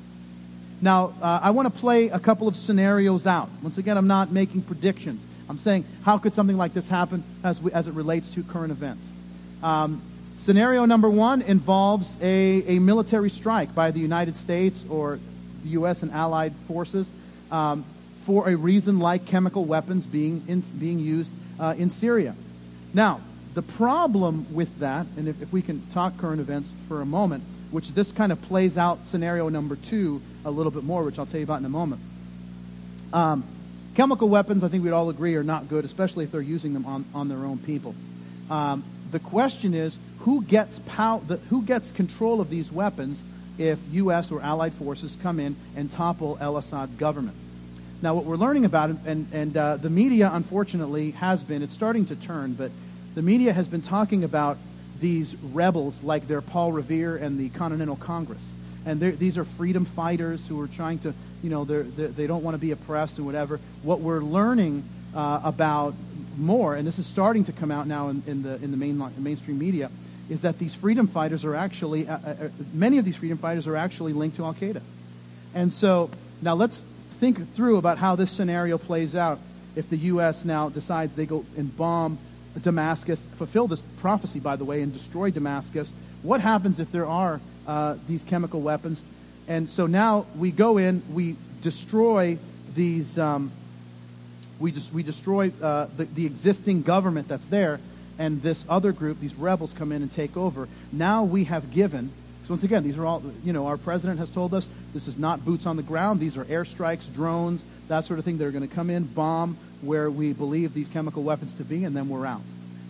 [0.82, 3.50] Now, uh, I want to play a couple of scenarios out.
[3.62, 5.26] Once again, I'm not making predictions.
[5.50, 8.72] I'm saying, how could something like this happen as, we, as it relates to current
[8.72, 9.12] events?
[9.64, 10.02] Um,
[10.38, 15.20] scenario number one involves a, a military strike by the United States or
[15.64, 16.04] the U.S.
[16.04, 17.14] and allied forces
[17.52, 17.84] um,
[18.26, 22.36] for a reason like chemical weapons being, in, being used uh, in Syria.
[22.94, 23.22] Now,
[23.54, 27.44] the problem with that, and if, if we can talk current events for a moment,
[27.72, 31.26] which this kind of plays out scenario number two a little bit more, which I'll
[31.26, 32.02] tell you about in a moment.
[33.12, 33.44] Um,
[33.96, 36.86] chemical weapons, I think we'd all agree, are not good, especially if they're using them
[36.86, 37.96] on, on their own people.
[38.50, 43.24] Um, the question is who gets, pow- the, who gets control of these weapons
[43.58, 44.32] if U.S.
[44.32, 47.36] or allied forces come in and topple El Assad's government?
[48.02, 52.06] Now, what we're learning about, and, and uh, the media, unfortunately, has been, it's starting
[52.08, 52.72] to turn, but
[53.16, 54.58] the media has been talking about
[55.00, 58.54] these rebels like they're Paul Revere and the Continental Congress.
[58.86, 62.34] and these are freedom fighters who are trying to, you know, they're, they're, they do
[62.34, 63.60] not want to be oppressed and whatever.
[63.84, 64.84] What we're learning
[65.16, 65.94] uh, about
[66.38, 69.02] more, and this is starting to come out now in, in the in the main
[69.18, 69.90] mainstream media,
[70.30, 73.68] is that these freedom fighters are actually uh, uh, uh, many of these freedom fighters
[73.68, 74.82] are actually linked to Al Qaeda,
[75.54, 76.10] and so
[76.42, 76.84] now let's
[77.20, 79.40] think through about how this scenario plays out
[79.76, 80.46] if the U.S.
[80.46, 82.18] now decides they go and bomb
[82.62, 85.92] Damascus, fulfill this prophecy, by the way, and destroy Damascus.
[86.24, 89.04] What happens if there are uh, these chemical weapons?
[89.48, 92.38] And so now we go in, we destroy
[92.76, 93.18] these.
[93.18, 93.52] Um,
[94.60, 97.80] we just we destroy uh, the, the existing government that's there,
[98.18, 100.68] and this other group, these rebels, come in and take over.
[100.92, 102.10] Now we have given.
[102.46, 103.68] So once again, these are all you know.
[103.68, 106.20] Our president has told us this is not boots on the ground.
[106.20, 108.38] These are airstrikes, drones, that sort of thing.
[108.38, 111.96] They're going to come in, bomb where we believe these chemical weapons to be, and
[111.96, 112.42] then we're out.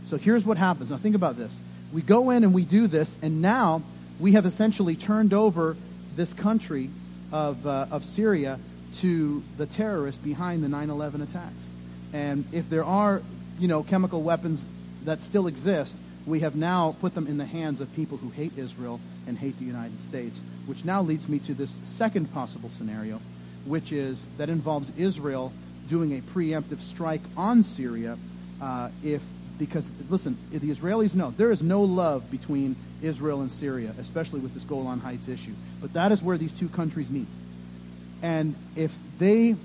[0.05, 0.89] So here's what happens.
[0.89, 1.59] Now think about this.
[1.91, 3.81] We go in and we do this, and now
[4.19, 5.75] we have essentially turned over
[6.15, 6.89] this country
[7.31, 8.59] of, uh, of Syria
[8.95, 11.71] to the terrorists behind the 9/11 attacks.
[12.13, 13.21] And if there are,
[13.59, 14.65] you know, chemical weapons
[15.03, 15.95] that still exist,
[16.25, 19.57] we have now put them in the hands of people who hate Israel and hate
[19.59, 23.21] the United States, which now leads me to this second possible scenario,
[23.65, 25.53] which is that involves Israel
[25.87, 28.17] doing a preemptive strike on Syria
[28.61, 29.23] uh, if
[29.59, 34.53] because listen, the Israelis know there is no love between Israel and Syria, especially with
[34.53, 35.53] this Golan Heights issue.
[35.81, 37.27] But that is where these two countries meet.
[38.21, 39.55] And if they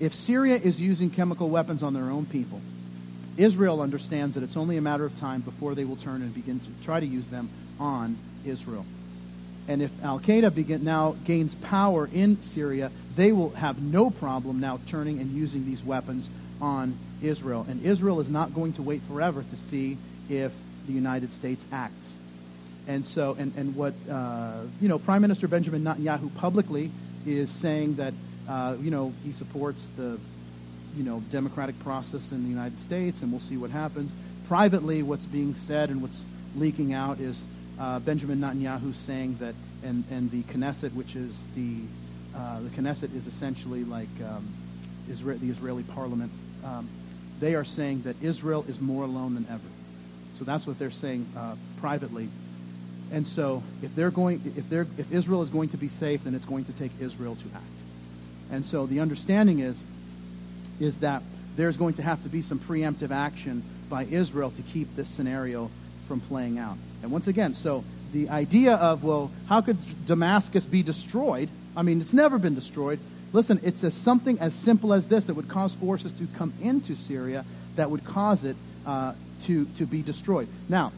[0.00, 2.60] if Syria is using chemical weapons on their own people,
[3.36, 6.60] Israel understands that it's only a matter of time before they will turn and begin
[6.60, 8.84] to try to use them on Israel.
[9.68, 14.80] And if Al Qaeda now gains power in Syria, they will have no problem now
[14.88, 16.30] turning and using these weapons
[16.60, 17.66] on Israel.
[17.68, 20.52] And Israel is not going to wait forever to see if
[20.86, 22.16] the United States acts.
[22.86, 26.90] And so, and, and what, uh, you know, Prime Minister Benjamin Netanyahu publicly
[27.26, 28.14] is saying that,
[28.48, 30.18] uh, you know, he supports the,
[30.96, 34.14] you know, democratic process in the United States, and we'll see what happens.
[34.46, 36.24] Privately, what's being said and what's
[36.56, 37.44] leaking out is
[37.78, 39.54] uh, Benjamin Netanyahu saying that,
[39.84, 41.76] and, and the Knesset, which is the,
[42.36, 44.48] uh, the Knesset is essentially like um,
[45.08, 46.32] Israel, the Israeli parliament,
[46.64, 46.88] um,
[47.40, 49.68] they are saying that Israel is more alone than ever.
[50.38, 52.28] So that's what they're saying uh, privately.
[53.12, 56.34] And so if they're going, if they're, if Israel is going to be safe, then
[56.34, 57.64] it's going to take Israel to act.
[58.50, 59.82] And so the understanding is,
[60.80, 61.22] is that
[61.56, 65.70] there's going to have to be some preemptive action by Israel to keep this scenario
[66.06, 66.76] from playing out.
[67.02, 71.48] And once again, so the idea of, well, how could Damascus be destroyed?
[71.76, 72.98] I mean, it's never been destroyed.
[73.32, 76.94] Listen, it's a, something as simple as this that would cause forces to come into
[76.94, 77.44] Syria
[77.76, 80.48] that would cause it uh, to, to be destroyed.
[80.68, 80.92] Now,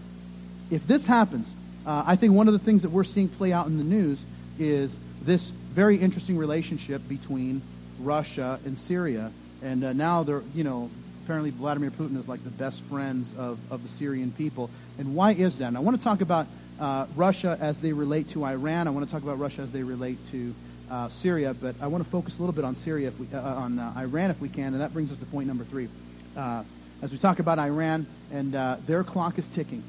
[0.70, 1.54] if this happens,
[1.86, 4.24] uh, I think one of the things that we're seeing play out in the news
[4.58, 7.62] is this very interesting relationship between
[8.00, 9.32] Russia and Syria.
[9.62, 10.90] And uh, now they're, you know,
[11.24, 14.70] apparently Vladimir Putin is like the best friends of, of the Syrian people.
[14.98, 15.68] And why is that?
[15.68, 16.46] And I want to talk about
[16.78, 18.88] uh, Russia as they relate to Iran.
[18.88, 20.54] I want to talk about Russia as they relate to
[20.90, 23.40] uh, Syria, but I want to focus a little bit on Syria, if we, uh,
[23.40, 25.88] on uh, Iran, if we can, and that brings us to point number three.
[26.36, 26.64] Uh,
[27.02, 29.82] as we talk about Iran, and uh, their clock is ticking.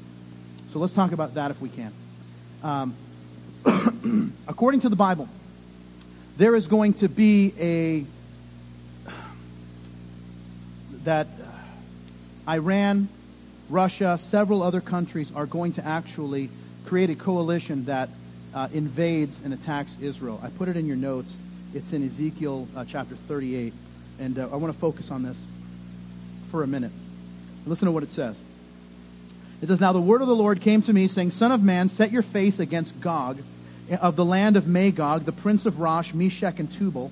[0.72, 1.92] So let's talk about that if we can.
[2.62, 2.94] Um,
[4.48, 5.28] according to the Bible,
[6.38, 8.06] there is going to be a
[11.04, 11.26] that
[12.48, 13.10] Iran,
[13.68, 16.48] Russia, several other countries are going to actually
[16.86, 18.08] create a coalition that
[18.54, 20.40] uh, invades and attacks Israel.
[20.42, 21.36] I put it in your notes.
[21.74, 23.74] It's in Ezekiel uh, chapter 38.
[24.20, 25.46] And uh, I want to focus on this
[26.50, 26.92] for a minute.
[27.66, 28.40] Listen to what it says.
[29.62, 31.88] It says, Now the word of the Lord came to me, saying, Son of man,
[31.88, 33.38] set your face against Gog
[34.00, 37.10] of the land of Magog, the prince of Rosh, Meshech, and Tubal,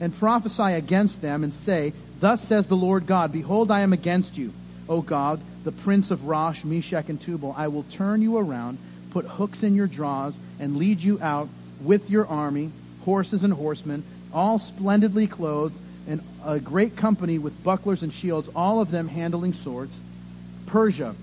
[0.00, 4.36] and prophesy against them, and say, Thus says the Lord God, Behold, I am against
[4.36, 4.52] you,
[4.88, 7.54] O Gog, the prince of Rosh, Meshech, and Tubal.
[7.56, 8.78] I will turn you around
[9.12, 11.48] put hooks in your jaws, and lead you out
[11.82, 12.70] with your army,
[13.04, 14.02] horses and horsemen,
[14.32, 15.78] all splendidly clothed,
[16.08, 20.00] and a great company with bucklers and shields, all of them handling swords.
[20.66, 21.14] Persia,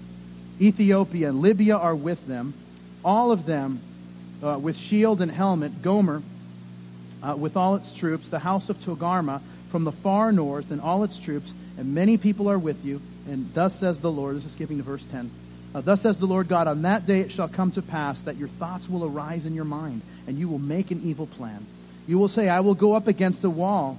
[0.61, 2.53] Ethiopia, and Libya are with them,
[3.03, 3.79] all of them
[4.43, 5.81] uh, with shield and helmet.
[5.81, 6.21] Gomer,
[7.23, 11.03] uh, with all its troops, the house of Togarmah from the far north, and all
[11.03, 13.01] its troops, and many people are with you.
[13.27, 14.35] And thus says the Lord.
[14.35, 15.29] This is skipping to verse 10.
[15.73, 18.37] Uh, Thus says the Lord God, on that day it shall come to pass that
[18.37, 21.65] your thoughts will arise in your mind, and you will make an evil plan.
[22.07, 23.97] You will say, I will go up against a wall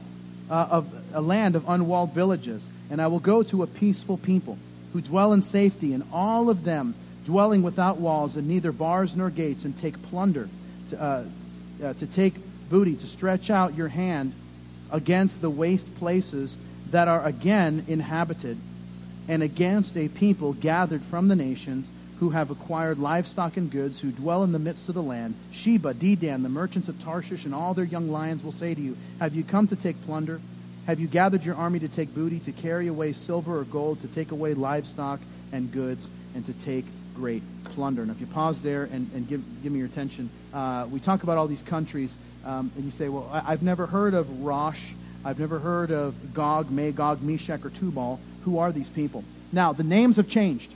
[0.51, 4.59] uh, of a land of unwalled villages, and I will go to a peaceful people
[4.93, 9.31] who dwell in safety, and all of them dwelling without walls and neither bars nor
[9.31, 10.49] gates, and take plunder,
[10.89, 11.25] to, uh,
[11.83, 12.35] uh, to take
[12.69, 14.33] booty, to stretch out your hand
[14.91, 16.57] against the waste places
[16.91, 18.57] that are again inhabited,
[19.29, 24.11] and against a people gathered from the nations who have acquired livestock and goods, who
[24.11, 25.35] dwell in the midst of the land.
[25.53, 28.97] Sheba, Dedan, the merchants of Tarshish, and all their young lions will say to you,
[29.19, 30.41] Have you come to take plunder?
[30.91, 34.09] Have you gathered your army to take booty, to carry away silver or gold, to
[34.09, 35.21] take away livestock
[35.53, 36.85] and goods, and to take
[37.15, 38.03] great plunder?
[38.03, 41.23] And if you pause there and, and give, give me your attention, uh, we talk
[41.23, 44.83] about all these countries, um, and you say, Well, I, have never heard of Rosh
[45.25, 48.19] I've never heard of Gog, Magog, Meshech, or Tubal.
[48.45, 49.23] Who are these people?
[49.53, 50.75] Now, the names have changed,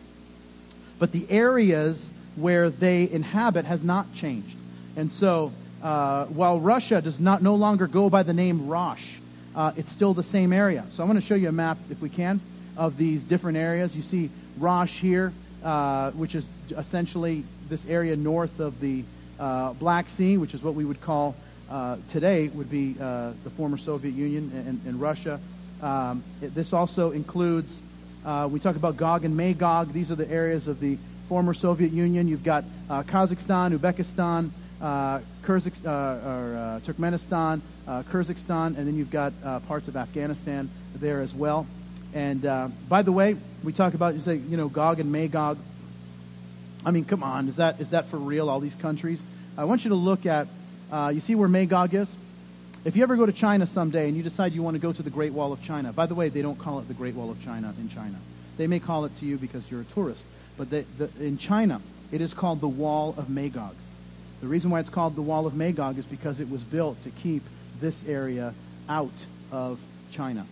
[1.00, 4.56] but the areas where they inhabit has not changed.
[4.96, 5.50] And so,
[5.82, 9.14] uh, while Russia does not no longer go by the name Rosh,
[9.54, 10.84] uh, it's still the same area.
[10.90, 12.40] So I'm going to show you a map, if we can,
[12.76, 13.94] of these different areas.
[13.94, 15.32] You see Rosh here,
[15.62, 19.04] uh, which is essentially this area north of the
[19.38, 21.34] uh, Black Sea, which is what we would call
[21.70, 25.40] uh, today would be uh, the former Soviet Union and, and Russia.
[25.82, 27.82] Um, it, this also includes,
[28.24, 29.92] uh, we talk about Gog and Magog.
[29.92, 30.98] These are the areas of the
[31.28, 32.28] former Soviet Union.
[32.28, 34.50] You've got Kazakhstan, Uzbekistan,
[34.80, 39.32] uh, Kyrgyz, uh, or, uh, Turkmenistan, uh, Kyrgyzstan, and then you've got
[39.66, 41.66] parts of Afghanistan there as well.
[42.14, 42.42] And
[42.88, 45.58] by the way, we talk about, you say, you know, Gog and Magog.
[46.86, 48.50] I mean, come on, is that is that for real?
[48.50, 49.24] All these countries.
[49.56, 50.48] I want you to look at
[50.92, 52.16] uh, you see where Magog is?
[52.84, 55.02] If you ever go to China someday and you decide you want to go to
[55.02, 57.30] the Great Wall of China, by the way, they don't call it the Great Wall
[57.30, 58.16] of China in China.
[58.58, 60.24] They may call it to you because you're a tourist.
[60.56, 61.80] But they, the, in China,
[62.12, 63.74] it is called the Wall of Magog.
[64.40, 67.10] The reason why it's called the Wall of Magog is because it was built to
[67.10, 67.42] keep
[67.80, 68.54] this area
[68.88, 69.80] out of
[70.10, 70.46] China.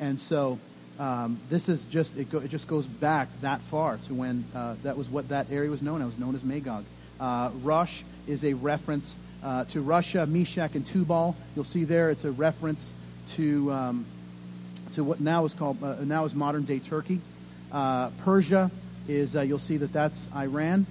[0.00, 0.58] And so
[0.98, 4.74] um, this is just, it, go, it, just goes back that far to when uh,
[4.82, 6.84] that was what that area was known as, known as Magog.
[7.20, 11.36] Uh, Rosh is a reference uh, to Russia, Meshech, and Tubal.
[11.54, 12.92] You'll see there it's a reference
[13.30, 14.06] to, um,
[14.94, 17.20] to what now is called, uh, now is modern day Turkey.
[17.70, 18.70] Uh, Persia
[19.06, 20.86] is, uh, you'll see that that's Iran.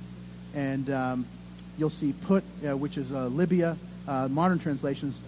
[0.55, 1.25] And um,
[1.77, 3.77] you'll see Put, uh, which is uh, Libya.
[4.07, 5.21] modern translations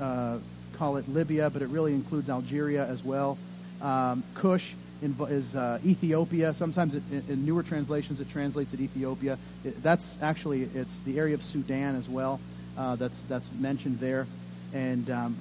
[0.78, 3.38] call it Libya, but it really includes Algeria as well.
[3.82, 6.54] Um, Cush is uh, Ethiopia.
[6.54, 9.38] Sometimes it, in newer translations it translates it Ethiopia.
[9.64, 12.40] It, that's actually it's the area of Sudan as well
[12.78, 14.26] uh, that's, that's mentioned there.
[14.74, 15.38] And um,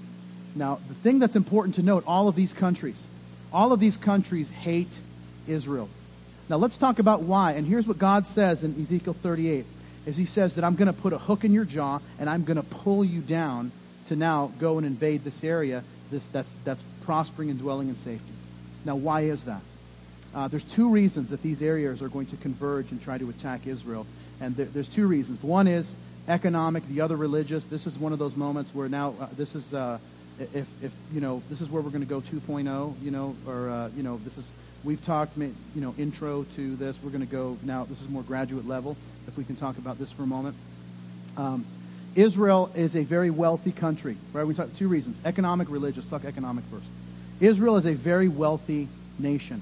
[0.55, 3.07] now, the thing that's important to note all of these countries,
[3.53, 4.99] all of these countries hate
[5.47, 5.89] Israel.
[6.49, 7.53] Now, let's talk about why.
[7.53, 9.65] And here's what God says in Ezekiel 38
[10.09, 12.45] is he says that I'm going to put a hook in your jaw and I'm
[12.45, 13.71] going to pull you down
[14.07, 18.33] to now go and invade this area this, that's, that's prospering and dwelling in safety.
[18.87, 19.61] Now, why is that?
[20.35, 23.67] Uh, there's two reasons that these areas are going to converge and try to attack
[23.67, 24.07] Israel.
[24.41, 25.43] And there, there's two reasons.
[25.43, 25.95] One is
[26.27, 27.65] economic, the other religious.
[27.65, 29.99] This is one of those moments where now uh, this is uh,
[30.39, 33.69] if, if you know this is where we're going to go 2.0, you know, or
[33.69, 34.51] uh, you know this is
[34.89, 36.99] we've talked you know intro to this.
[37.03, 37.84] We're going to go now.
[37.84, 38.97] This is more graduate level.
[39.26, 40.57] If we can talk about this for a moment.
[41.36, 41.66] Um,
[42.14, 44.45] Israel is a very wealthy country, right?
[44.45, 46.07] We talk two reasons: economic, religious.
[46.07, 46.86] Talk economic first.
[47.39, 49.61] Israel is a very wealthy nation.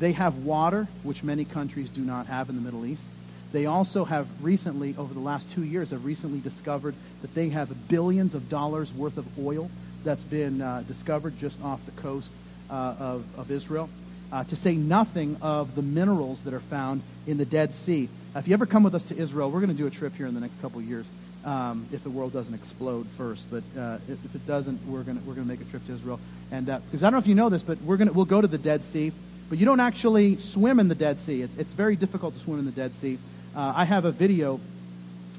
[0.00, 3.06] They have water, which many countries do not have in the Middle East.
[3.52, 7.88] They also have recently, over the last two years, have recently discovered that they have
[7.88, 9.70] billions of dollars worth of oil
[10.02, 12.32] that's been uh, discovered just off the coast
[12.68, 13.88] uh, of, of Israel.
[14.32, 18.08] Uh, to say nothing of the minerals that are found in the Dead Sea.
[18.34, 20.26] if you ever come with us to Israel, we're going to do a trip here
[20.26, 21.08] in the next couple of years.
[21.44, 25.24] Um, if the world doesn't explode first, but uh, if, if, it doesn't, we're going
[25.24, 26.18] we're gonna make a trip to Israel.
[26.50, 28.40] And because uh, I don't know if you know this, but we're gonna we'll go
[28.40, 29.12] to the Dead Sea,
[29.48, 31.42] but you don't actually swim in the Dead Sea.
[31.42, 33.18] It's it's very difficult to swim in the Dead Sea.
[33.54, 34.58] Uh, I have a video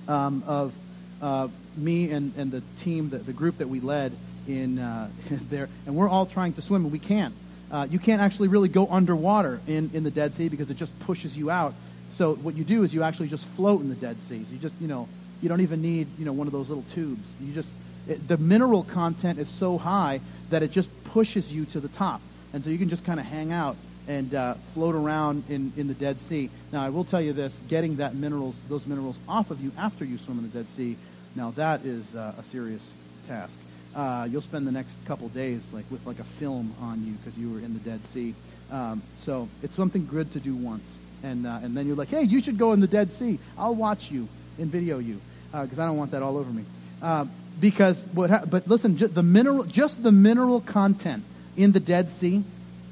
[0.07, 0.73] um, of
[1.21, 4.13] uh, me and, and the team, the, the group that we led
[4.47, 5.09] in uh,
[5.49, 7.33] there, and we're all trying to swim, and we can't.
[7.71, 10.97] Uh, you can't actually really go underwater in, in the Dead Sea because it just
[11.01, 11.73] pushes you out.
[12.09, 14.43] So what you do is you actually just float in the Dead Sea.
[14.45, 15.07] So you just, you know,
[15.41, 17.33] you don't even need, you know, one of those little tubes.
[17.41, 17.69] You just,
[18.07, 22.21] it, the mineral content is so high that it just pushes you to the top.
[22.53, 23.75] And so you can just kind of hang out
[24.07, 26.49] and uh, float around in, in the Dead Sea.
[26.71, 30.05] Now, I will tell you this: getting that minerals, those minerals off of you after
[30.05, 30.95] you swim in the Dead Sea,
[31.35, 32.95] now that is uh, a serious
[33.27, 33.59] task.
[33.97, 37.37] Uh, you'll spend the next couple days like with like a film on you because
[37.37, 38.35] you were in the Dead Sea.
[38.71, 42.21] Um, so it's something good to do once, and uh, and then you're like, hey,
[42.21, 43.39] you should go in the Dead Sea.
[43.57, 44.27] I'll watch you
[44.59, 45.19] and video you
[45.51, 46.63] because uh, I don't want that all over me.
[47.01, 47.25] Uh,
[47.59, 48.29] because what?
[48.29, 51.23] Ha- but listen, the mineral, just the mineral content
[51.55, 52.43] in the Dead Sea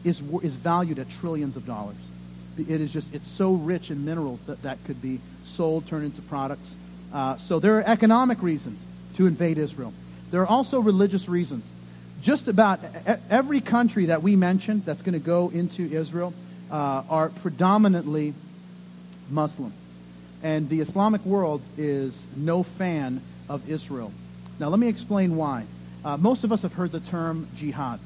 [0.03, 1.95] is, is valued at trillions of dollars.
[2.57, 6.21] It is just, it's so rich in minerals that that could be sold, turned into
[6.21, 6.73] products.
[7.13, 8.85] Uh, so there are economic reasons
[9.15, 9.93] to invade Israel.
[10.31, 11.71] There are also religious reasons.
[12.21, 12.79] Just about
[13.29, 16.33] every country that we mentioned that's going to go into Israel
[16.71, 18.33] uh, are predominantly
[19.29, 19.71] Muslim.
[20.43, 24.11] And the Islamic world is no fan of Israel.
[24.59, 25.65] Now, let me explain why.
[26.03, 27.99] Uh, most of us have heard the term jihad.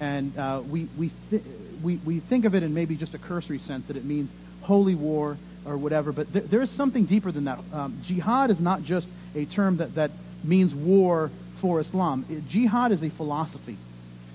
[0.00, 1.42] And uh, we, we, th-
[1.82, 4.94] we, we think of it in maybe just a cursory sense that it means holy
[4.94, 7.58] war or whatever, but th- there is something deeper than that.
[7.72, 10.10] Um, jihad is not just a term that, that
[10.44, 12.24] means war for Islam.
[12.48, 13.76] Jihad is a philosophy.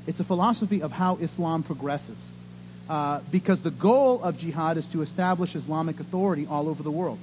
[0.05, 2.30] It's a philosophy of how Islam progresses.
[2.89, 7.17] Uh, because the goal of jihad is to establish Islamic authority all over the world.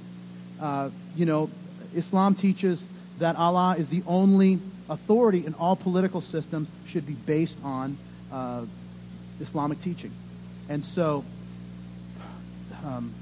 [0.59, 1.49] Uh, you know,
[1.93, 2.87] Islam teaches
[3.19, 7.95] that Allah is the only authority in all political systems should be based on
[8.31, 8.65] uh,
[9.39, 10.11] Islamic teaching.
[10.67, 11.23] And so,
[12.83, 13.13] um,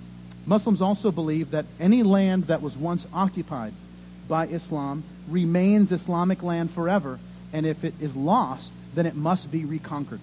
[0.46, 3.74] Muslims also believe that any land that was once occupied
[4.30, 7.20] by Islam remains Islamic land forever,
[7.54, 10.20] and if it is lost, then it must be reconquered.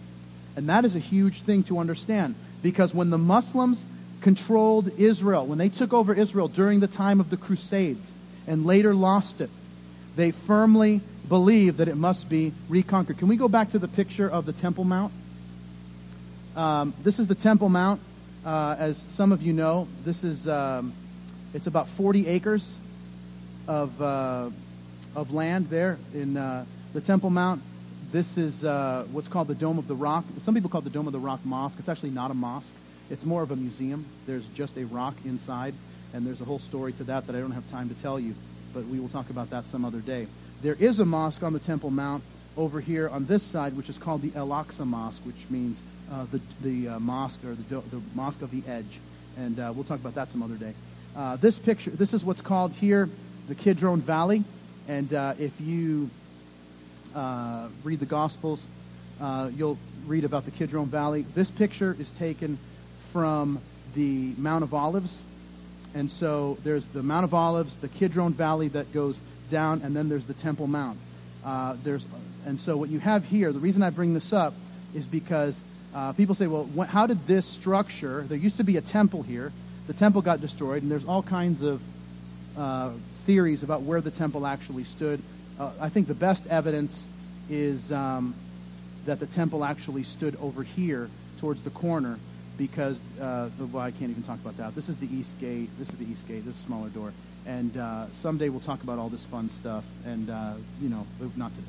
[0.56, 3.84] And that is a huge thing to understand because when the Muslims
[4.20, 8.12] controlled Israel, when they took over Israel during the time of the Crusades
[8.46, 9.50] and later lost it,
[10.16, 13.18] they firmly believed that it must be reconquered.
[13.18, 15.12] Can we go back to the picture of the Temple Mount?
[16.56, 18.00] Um, this is the Temple Mount.
[18.44, 20.92] Uh, as some of you know, this is um,
[21.52, 22.78] it's about 40 acres
[23.68, 24.50] of uh,
[25.16, 27.62] of land there in uh, the Temple Mount.
[28.12, 30.24] This is uh, what's called the Dome of the Rock.
[30.38, 31.78] Some people call it the Dome of the Rock Mosque.
[31.78, 32.74] It's actually not a mosque.
[33.08, 34.04] It's more of a museum.
[34.26, 35.72] There's just a rock inside,
[36.12, 38.34] and there's a whole story to that that I don't have time to tell you,
[38.74, 40.26] but we will talk about that some other day.
[40.62, 42.22] There is a mosque on the Temple Mount
[42.56, 46.26] over here on this side, which is called the El Aqsa Mosque, which means uh,
[46.30, 49.00] the, the uh, mosque or the, the mosque of the edge.
[49.38, 50.74] And uh, we'll talk about that some other day.
[51.16, 53.08] Uh, this picture, this is what's called here
[53.48, 54.44] the Kidron Valley.
[54.88, 56.10] And uh, if you
[57.14, 58.66] uh, read the Gospels,
[59.56, 61.26] you'll read about the Kidron Valley.
[61.34, 62.58] This picture is taken
[63.12, 63.60] from
[63.94, 65.22] the Mount of Olives.
[65.94, 70.08] And so there's the Mount of Olives, the Kidron Valley that goes down, and then
[70.08, 70.98] there's the Temple Mount.
[71.44, 72.06] Uh, there's,
[72.44, 74.52] and so what you have here, the reason I bring this up
[74.94, 75.60] is because
[75.94, 79.22] uh, people say, well, wh- how did this structure, there used to be a temple
[79.22, 79.52] here,
[79.86, 81.80] the temple got destroyed, and there's all kinds of
[82.58, 82.90] uh,
[83.26, 85.20] theories about where the temple actually stood.
[85.58, 87.06] Uh, I think the best evidence
[87.50, 88.34] is um,
[89.04, 92.18] that the temple actually stood over here towards the corner
[92.56, 94.74] because, uh, well, I can't even talk about that.
[94.74, 95.68] This is the east gate.
[95.78, 96.44] This is the east gate.
[96.44, 97.12] This is a smaller door.
[97.46, 101.06] And uh, someday we'll talk about all this fun stuff, and, uh, you know,
[101.36, 101.66] not today.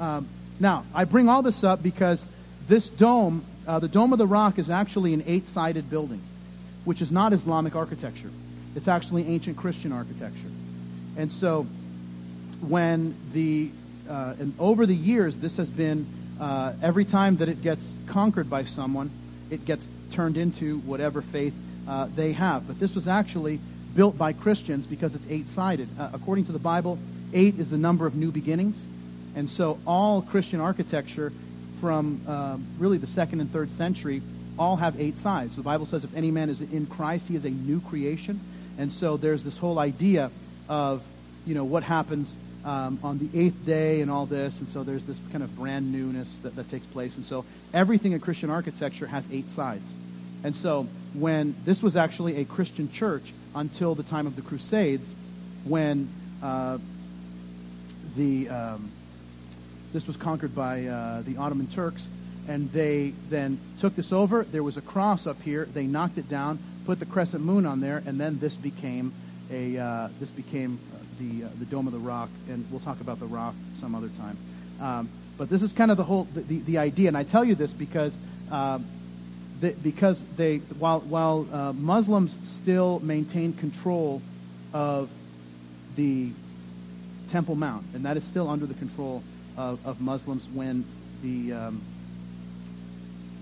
[0.00, 0.28] Um,
[0.58, 2.26] now, I bring all this up because
[2.68, 6.20] this dome, uh, the Dome of the Rock, is actually an eight sided building,
[6.84, 8.30] which is not Islamic architecture.
[8.74, 10.48] It's actually ancient Christian architecture.
[11.16, 11.64] And so,
[12.60, 13.70] when the,
[14.08, 16.06] uh, and over the years, this has been,
[16.40, 19.10] uh, every time that it gets conquered by someone,
[19.50, 21.54] it gets turned into whatever faith
[21.88, 22.66] uh, they have.
[22.66, 23.60] But this was actually
[23.94, 25.88] built by Christians because it's eight sided.
[25.98, 26.98] Uh, according to the Bible,
[27.32, 28.86] eight is the number of new beginnings.
[29.34, 31.32] And so all Christian architecture
[31.80, 34.22] from uh, really the second and third century
[34.58, 35.56] all have eight sides.
[35.56, 38.40] The Bible says if any man is in Christ, he is a new creation.
[38.78, 40.30] And so there's this whole idea
[40.68, 41.02] of,
[41.46, 44.60] you know, what happens um, on the eighth day and all this.
[44.60, 47.16] And so there's this kind of brand newness that, that takes place.
[47.16, 47.44] And so
[47.74, 49.94] everything in Christian architecture has eight sides.
[50.44, 55.14] And so when this was actually a Christian church, until the time of the Crusades,
[55.64, 56.08] when
[56.42, 56.78] uh,
[58.16, 58.90] the um,
[59.92, 62.08] this was conquered by uh, the Ottoman Turks,
[62.48, 64.44] and they then took this over.
[64.44, 65.66] There was a cross up here.
[65.66, 69.12] They knocked it down, put the crescent moon on there, and then this became
[69.50, 72.30] a uh, this became uh, the uh, the Dome of the Rock.
[72.48, 74.36] And we'll talk about the Rock some other time.
[74.80, 77.44] Um, but this is kind of the whole the, the, the idea, and I tell
[77.44, 78.16] you this because
[78.50, 78.84] um,
[79.70, 84.20] because they, while, while uh, Muslims still maintain control
[84.74, 85.08] of
[85.94, 86.30] the
[87.30, 89.22] Temple Mount, and that is still under the control
[89.56, 90.84] of, of Muslims when
[91.22, 91.80] the, um,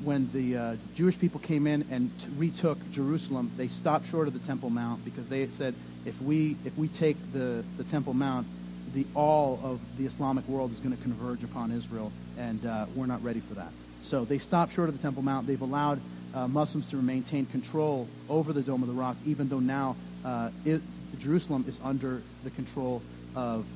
[0.05, 4.35] when the uh, Jewish people came in and t- retook Jerusalem, they stopped short of
[4.35, 5.75] the Temple Mount because they said,
[6.05, 8.47] if we, if we take the, the Temple Mount,
[8.93, 13.07] the all of the Islamic world is going to converge upon Israel, and uh, we're
[13.07, 13.71] not ready for that.
[14.03, 15.47] So they stopped short of the Temple Mount.
[15.47, 16.01] They've allowed
[16.35, 20.51] uh, Muslims to maintain control over the Dome of the Rock, even though now uh,
[20.65, 20.81] it,
[21.21, 23.03] Jerusalem is under the control
[23.37, 23.67] of,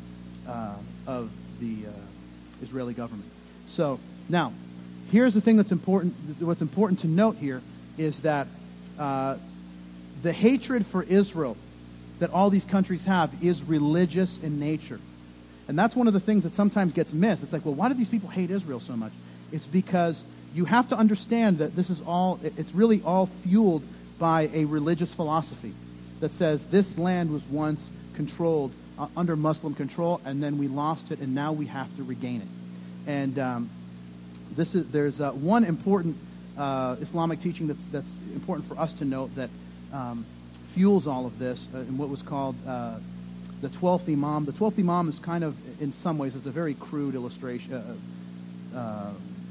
[0.49, 0.75] uh,
[1.07, 1.93] of the uh,
[2.63, 3.29] Israeli government.
[3.67, 4.53] So now,
[5.11, 6.15] here's the thing that's important.
[6.41, 7.63] What's important to note here
[7.99, 8.47] is that
[8.99, 9.37] uh,
[10.23, 11.57] the hatred for Israel
[12.19, 15.01] that all these countries have is religious in nature.
[15.69, 17.43] And that's one of the things that sometimes gets missed.
[17.43, 19.13] It's like, well, why do these people hate Israel so much?
[19.51, 23.83] It's because you have to understand that this is all, it's really all fueled
[24.19, 25.73] by a religious philosophy
[26.21, 31.11] that says this land was once controlled uh, under Muslim control, and then we lost
[31.11, 33.11] it, and now we have to regain it.
[33.11, 33.71] And um,
[34.55, 36.17] this is, there's uh, one important
[36.57, 39.51] uh, Islamic teaching that's, that's important for us to note that
[39.93, 40.25] um,
[40.75, 42.99] fuels all of this uh, in what was called uh,
[43.61, 44.45] the 12th Imam.
[44.45, 48.77] The 12th Imam is kind of, in some ways, it's a very crude illustration, uh,
[48.77, 49.11] uh,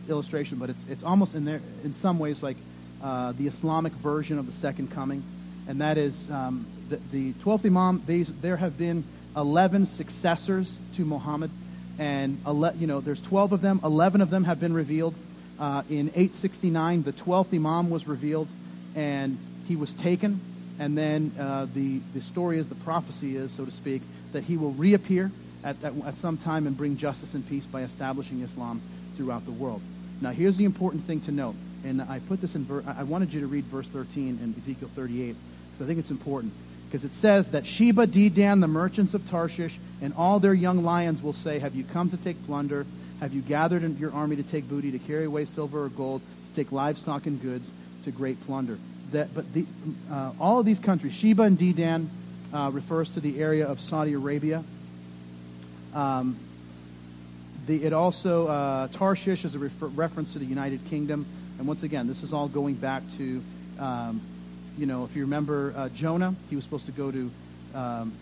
[0.09, 2.57] illustration but it's, it's almost in, there, in some ways like
[3.01, 5.23] uh, the Islamic version of the Second Coming.
[5.67, 9.05] And that is um, the, the 12th Imam, these, there have been
[9.37, 11.51] 11 successors to Muhammad.
[11.97, 13.79] And, ele- you know, there's 12 of them.
[13.81, 15.15] 11 of them have been revealed.
[15.57, 18.49] Uh, in 869, the 12th Imam was revealed,
[18.95, 20.41] and he was taken.
[20.79, 24.01] And then uh, the, the story is, the prophecy is, so to speak,
[24.31, 25.31] that he will reappear
[25.63, 28.81] at, at, at some time and bring justice and peace by establishing Islam
[29.15, 29.81] throughout the world.
[30.21, 31.55] Now, here's the important thing to note.
[31.83, 34.89] And I put this in, ver- I wanted you to read verse 13 in Ezekiel
[34.95, 35.35] 38,
[35.71, 36.53] because I think it's important.
[36.87, 41.21] Because it says that Sheba, Dedan, the merchants of Tarshish, and all their young lions
[41.21, 42.85] will say, Have you come to take plunder?
[43.19, 46.55] Have you gathered your army to take booty, to carry away silver or gold, to
[46.55, 47.71] take livestock and goods,
[48.03, 48.77] to great plunder?
[49.13, 49.65] That, but the,
[50.11, 52.07] uh, all of these countries, Sheba and Dedan,
[52.53, 54.63] uh, refers to the area of Saudi Arabia.
[55.93, 56.35] Um,
[57.65, 61.25] the, it also, uh, Tarshish is a refer- reference to the United Kingdom.
[61.57, 63.41] And once again, this is all going back to,
[63.79, 64.21] um,
[64.77, 67.31] you know, if you remember uh, Jonah, he was supposed to go to
[67.73, 68.13] um,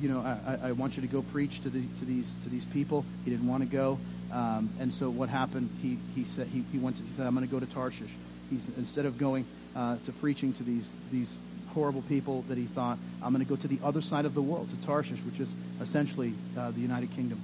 [0.00, 2.64] you know, I, I want you to go preach to, the, to, these, to these
[2.64, 3.04] people.
[3.24, 3.98] He didn't want to go.
[4.32, 7.34] Um, and so what happened, he, he, said, he, he, went to, he said, I'm
[7.34, 8.10] going to go to Tarshish.
[8.50, 9.44] He's, instead of going
[9.76, 11.36] uh, to preaching to these, these
[11.72, 14.42] horrible people that he thought, I'm going to go to the other side of the
[14.42, 17.40] world, to Tarshish, which is essentially uh, the United Kingdom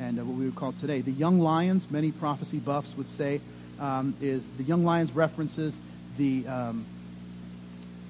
[0.00, 1.00] and uh, what we would call today.
[1.00, 3.40] The young lions, many prophecy buffs would say,
[3.80, 5.78] um, is the young lions references
[6.16, 6.84] the, um,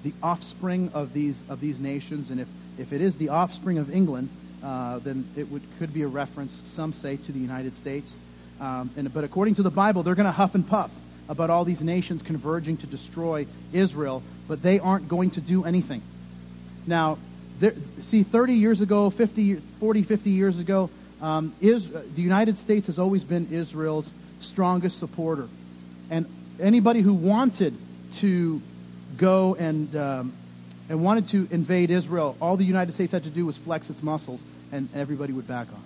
[0.02, 2.30] the offspring of these, of these nations.
[2.30, 2.48] And if
[2.78, 4.28] if it is the offspring of England,
[4.62, 8.16] uh, then it would, could be a reference, some say, to the United States.
[8.60, 10.90] Um, and, but according to the Bible, they're going to huff and puff
[11.28, 16.02] about all these nations converging to destroy Israel, but they aren't going to do anything.
[16.86, 17.18] Now,
[17.60, 20.90] there, see, 30 years ago, 50, 40, 50 years ago,
[21.22, 25.48] um, is, the United States has always been Israel's strongest supporter.
[26.10, 26.26] And
[26.60, 27.74] anybody who wanted
[28.16, 28.60] to
[29.16, 30.32] go and um,
[30.88, 34.02] and wanted to invade Israel, all the United States had to do was flex its
[34.02, 35.84] muscles, and everybody would back off.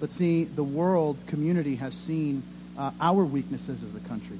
[0.00, 2.42] But see, the world community has seen
[2.78, 4.38] uh, our weaknesses as a country.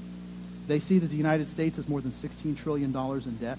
[0.67, 3.57] They see that the United States has more than $16 trillion in debt,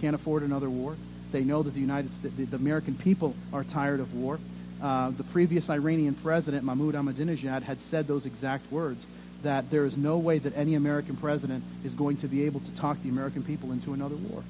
[0.00, 0.96] can't afford another war.
[1.32, 4.38] They know that the United States, the, the American people are tired of war.
[4.82, 9.06] Uh, the previous Iranian president, Mahmoud Ahmadinejad, had said those exact words
[9.42, 12.76] that there is no way that any American president is going to be able to
[12.76, 14.42] talk the American people into another war.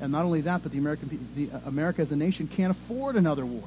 [0.00, 3.16] And not only that, but the American the, uh, America as a nation can't afford
[3.16, 3.64] another war.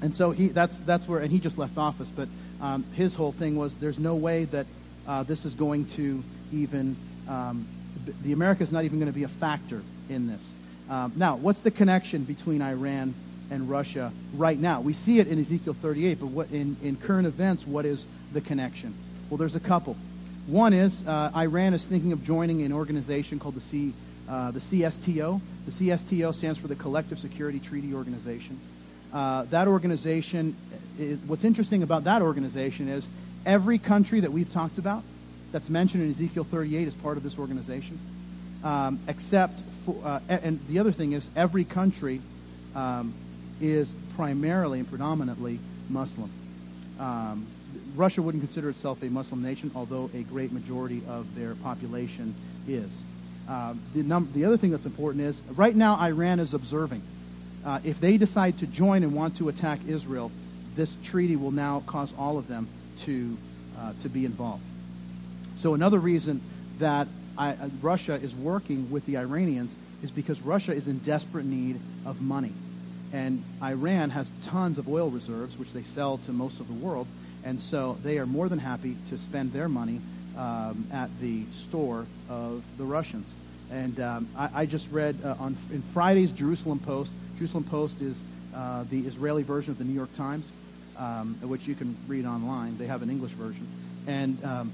[0.00, 2.28] And so he, that's, that's where, and he just left office, but
[2.62, 4.66] um, his whole thing was there's no way that
[5.06, 6.96] uh, this is going to even,
[7.28, 7.66] um,
[8.22, 10.54] the America is not even going to be a factor in this.
[10.88, 13.14] Um, now, what's the connection between Iran
[13.50, 14.80] and Russia right now?
[14.80, 18.40] We see it in Ezekiel 38, but what, in, in current events, what is the
[18.40, 18.94] connection?
[19.28, 19.96] Well, there's a couple.
[20.46, 23.92] One is uh, Iran is thinking of joining an organization called the C,
[24.28, 25.40] uh, the CSTO.
[25.66, 28.58] The CSTO stands for the Collective Security Treaty Organization.
[29.12, 30.56] Uh, that organization,
[30.98, 33.08] is, what's interesting about that organization is
[33.44, 35.02] every country that we've talked about
[35.52, 37.98] that's mentioned in Ezekiel 38 is part of this organization.
[38.64, 42.20] Um, except for, uh, and the other thing is every country
[42.74, 43.12] um,
[43.60, 45.58] is primarily and predominantly
[45.88, 46.30] Muslim.
[46.98, 47.46] Um,
[47.96, 52.34] Russia wouldn't consider itself a Muslim nation, although a great majority of their population
[52.66, 53.02] is.
[53.48, 57.02] Uh, the, num- the other thing that's important is right now Iran is observing.
[57.64, 60.30] Uh, if they decide to join and want to attack Israel,
[60.74, 62.68] this treaty will now cause all of them
[63.00, 63.36] to,
[63.78, 64.62] uh, to be involved.
[65.56, 66.40] So another reason
[66.78, 67.06] that
[67.38, 71.78] I, uh, Russia is working with the Iranians is because Russia is in desperate need
[72.04, 72.52] of money.
[73.12, 77.06] And Iran has tons of oil reserves, which they sell to most of the world.
[77.44, 80.00] And so they are more than happy to spend their money
[80.36, 83.34] um, at the store of the Russians.
[83.70, 87.12] And um, I, I, just read uh, on in Friday's Jerusalem Post.
[87.42, 88.22] Jerusalem Post is
[88.54, 90.48] uh, the Israeli version of the New York Times,
[90.96, 92.78] um, which you can read online.
[92.78, 93.66] They have an English version.
[94.06, 94.72] And um,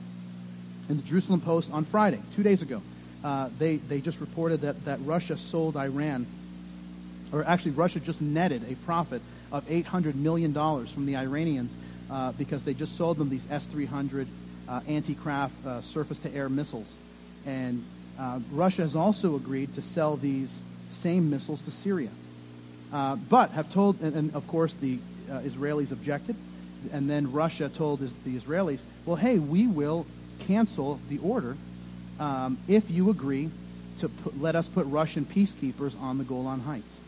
[0.91, 2.83] in the Jerusalem Post on Friday, two days ago,
[3.25, 6.27] uh, they, they just reported that, that Russia sold Iran,
[7.33, 11.75] or actually Russia just netted a profit of $800 million from the Iranians
[12.11, 14.29] uh, because they just sold them these S 300
[14.69, 16.99] uh, anti craft uh, surface to air missiles.
[17.47, 17.83] And
[18.21, 20.61] uh, Russia has also agreed to sell these
[20.91, 22.11] same missiles to Syria.
[22.93, 24.99] Uh, but have told, and, and of course the
[25.31, 26.37] uh, Israelis objected,
[26.93, 30.07] and then Russia told the Israelis, well, hey, we will
[30.47, 31.57] cancel the order
[32.21, 33.51] um, if you agree
[33.99, 37.01] to put, let us put Russian peacekeepers on the Golan Heights.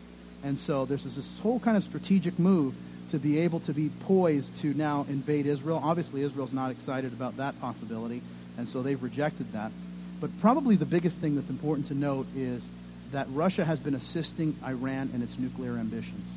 [0.43, 2.75] And so there's this, this whole kind of strategic move
[3.09, 5.81] to be able to be poised to now invade Israel.
[5.83, 8.21] Obviously, Israel's not excited about that possibility,
[8.57, 9.71] and so they've rejected that.
[10.19, 12.69] But probably the biggest thing that's important to note is
[13.11, 16.35] that Russia has been assisting Iran in its nuclear ambitions.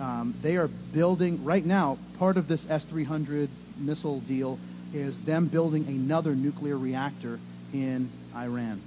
[0.00, 3.48] Um, they are building, right now, part of this S 300
[3.78, 4.58] missile deal
[4.92, 7.38] is them building another nuclear reactor
[7.72, 8.80] in Iran.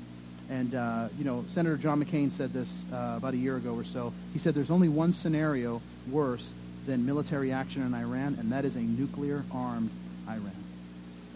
[0.50, 3.84] And, uh, you know, Senator John McCain said this uh, about a year ago or
[3.84, 4.14] so.
[4.34, 6.54] He said there's only one scenario worse
[6.86, 9.90] than military action in Iran, and that is a nuclear armed
[10.28, 10.52] Iran.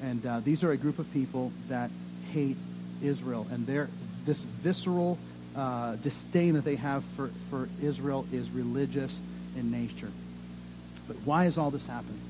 [0.03, 1.89] And uh, these are a group of people that
[2.31, 2.57] hate
[3.01, 3.89] Israel, and they're,
[4.25, 5.17] this visceral
[5.55, 9.19] uh, disdain that they have for, for Israel is religious
[9.57, 10.11] in nature.
[11.07, 12.21] But why is all this happening?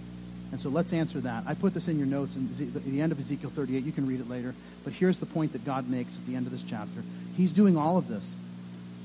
[0.52, 1.44] And so let's answer that.
[1.46, 2.48] I put this in your notes in
[2.86, 3.84] the end of Ezekiel 38.
[3.84, 4.56] You can read it later.
[4.84, 7.04] But here's the point that God makes at the end of this chapter.
[7.38, 8.34] He's doing all of this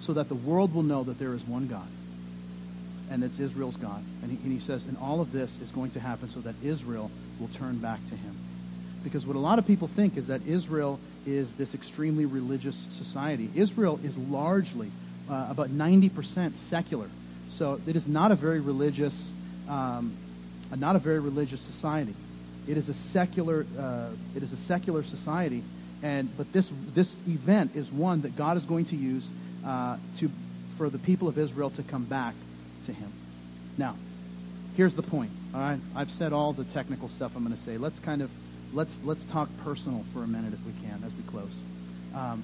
[0.01, 1.87] so that the world will know that there is one God,
[3.11, 4.03] and it's Israel's God.
[4.23, 6.55] And he, and he says, and all of this is going to happen so that
[6.63, 8.35] Israel will turn back to him.
[9.03, 13.51] Because what a lot of people think is that Israel is this extremely religious society.
[13.55, 14.91] Israel is largely,
[15.31, 17.09] uh, about 90% secular.
[17.49, 19.33] So it is not a very religious
[19.69, 20.17] um,
[20.77, 22.15] not a very religious society.
[22.67, 25.63] It is a secular, uh, it is a secular society,
[26.03, 29.31] and but this this event is one that God is going to use
[29.67, 30.31] uh, to
[30.77, 32.35] for the people of Israel to come back
[32.85, 33.13] to Him.
[33.77, 33.97] Now,
[34.77, 35.31] here's the point.
[35.55, 37.77] All right, I've said all the technical stuff I'm going to say.
[37.79, 38.31] Let's kind of
[38.75, 41.63] let's let's talk personal for a minute if we can as we close.
[42.15, 42.43] Um,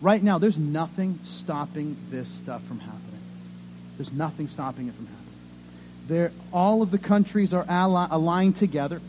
[0.00, 3.20] right now, there's nothing stopping this stuff from happening.
[3.96, 5.20] There's nothing stopping it from happening.
[6.08, 9.00] They're, all of the countries are ally, aligned together.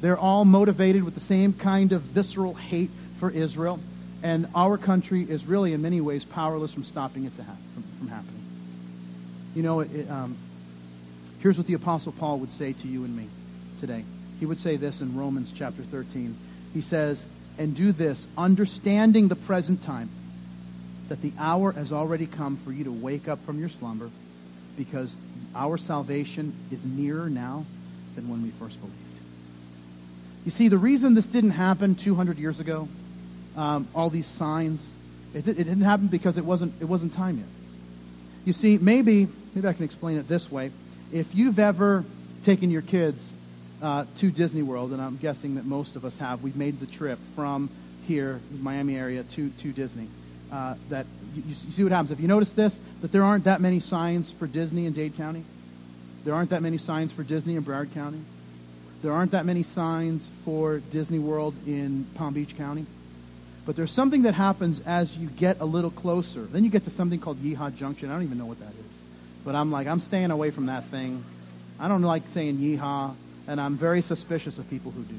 [0.00, 3.80] They're all motivated with the same kind of visceral hate for Israel.
[4.22, 7.82] And our country is really, in many ways, powerless from stopping it to ha- from,
[7.98, 8.42] from happening.
[9.54, 10.36] You know, it, um,
[11.40, 13.28] here's what the Apostle Paul would say to you and me
[13.80, 14.04] today.
[14.38, 16.36] He would say this in Romans chapter 13.
[16.74, 17.26] He says,
[17.58, 20.10] And do this, understanding the present time,
[21.08, 24.10] that the hour has already come for you to wake up from your slumber
[24.76, 25.14] because
[25.54, 27.64] our salvation is nearer now
[28.14, 28.96] than when we first believed.
[30.44, 32.88] You see, the reason this didn't happen 200 years ago,
[33.56, 34.94] um, all these signs,
[35.34, 37.46] it, it didn't happen because it wasn't, it wasn't time yet.
[38.44, 40.70] You see, maybe, maybe I can explain it this way.
[41.12, 42.04] If you've ever
[42.42, 43.32] taken your kids
[43.82, 46.86] uh, to Disney World, and I'm guessing that most of us have, we've made the
[46.86, 47.70] trip from
[48.06, 50.08] here, Miami area, to, to Disney
[50.52, 52.10] uh, that you, you, see what happens.
[52.10, 55.44] If you notice this, that there aren't that many signs for Disney in Dade County.
[56.24, 58.20] There aren't that many signs for Disney in Broward County.
[59.02, 62.86] There aren't that many signs for Disney World in Palm Beach County.
[63.64, 66.42] But there's something that happens as you get a little closer.
[66.42, 68.10] Then you get to something called Yeehaw Junction.
[68.10, 69.02] I don't even know what that is.
[69.44, 71.24] But I'm like, I'm staying away from that thing.
[71.78, 73.14] I don't like saying yeehaw,
[73.46, 75.14] and I'm very suspicious of people who do.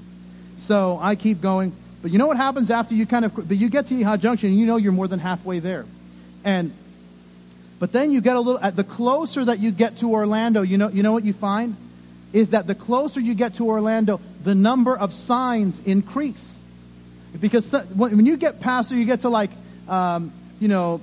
[0.57, 1.73] So I keep going.
[2.01, 4.49] But you know what happens after you kind of, but you get to Yeehaw Junction
[4.49, 5.86] and you know you're more than halfway there.
[6.43, 6.71] And,
[7.80, 10.89] but then you get a little, the closer that you get to Orlando, you know,
[10.89, 11.75] you know what you find?
[12.34, 16.57] Is that the closer you get to Orlando, the number of signs increase.
[17.39, 19.51] Because when you get past, or you get to like,
[19.88, 21.01] um, you know,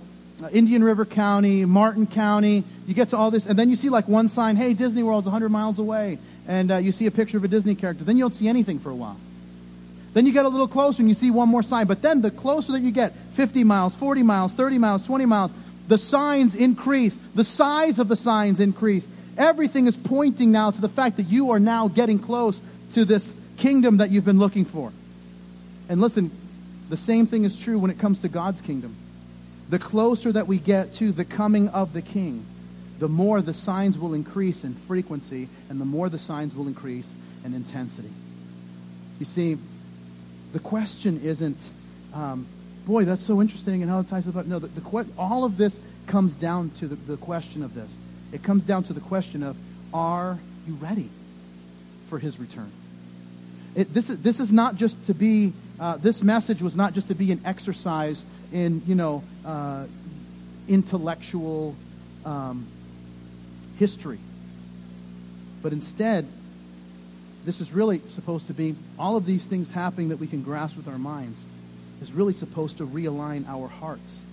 [0.52, 4.08] Indian River County, Martin County, you get to all this, and then you see like
[4.08, 7.44] one sign, hey, Disney World's 100 miles away, and uh, you see a picture of
[7.44, 8.04] a Disney character.
[8.04, 9.16] Then you don't see anything for a while.
[10.12, 11.86] Then you get a little closer and you see one more sign.
[11.86, 15.52] But then the closer that you get 50 miles, 40 miles, 30 miles, 20 miles
[15.88, 19.06] the signs increase, the size of the signs increase.
[19.36, 22.60] Everything is pointing now to the fact that you are now getting close
[22.92, 24.92] to this kingdom that you've been looking for.
[25.88, 26.30] And listen,
[26.88, 28.94] the same thing is true when it comes to God's kingdom.
[29.68, 32.46] The closer that we get to the coming of the king,
[33.04, 37.14] the more the signs will increase in frequency and the more the signs will increase
[37.44, 38.08] in intensity.
[39.18, 39.58] You see,
[40.54, 41.58] the question isn't,
[42.14, 42.46] um,
[42.86, 44.46] boy, that's so interesting and how it ties about.
[44.46, 47.94] No, the, the, all of this comes down to the, the question of this.
[48.32, 49.54] It comes down to the question of,
[49.92, 51.10] are you ready
[52.08, 52.72] for his return?
[53.74, 57.08] It, this, is, this is not just to be, uh, this message was not just
[57.08, 59.84] to be an exercise in, you know, uh,
[60.68, 61.76] intellectual
[62.24, 62.66] um,
[63.78, 64.18] history.
[65.62, 66.26] But instead,
[67.44, 70.76] this is really supposed to be all of these things happening that we can grasp
[70.76, 71.44] with our minds
[72.00, 74.24] is really supposed to realign our hearts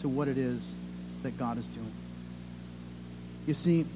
[0.00, 0.74] to what it is
[1.22, 1.92] that God is doing.
[3.46, 3.86] You see,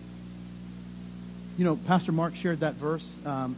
[1.56, 3.16] you know, Pastor Mark shared that verse.
[3.24, 3.56] Um,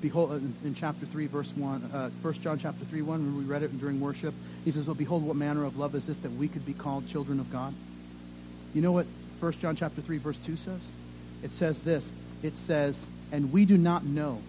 [0.00, 3.44] behold, in, in, chapter 3, verse 1, uh, 1 John chapter 3, 1, when we
[3.44, 6.32] read it during worship, he says, Well, behold, what manner of love is this that
[6.32, 7.74] we could be called children of God?
[8.74, 9.06] You know what
[9.40, 10.92] 1 John chapter 3, verse 2 says?
[11.42, 12.12] It says this.
[12.42, 14.40] It says, And we do not know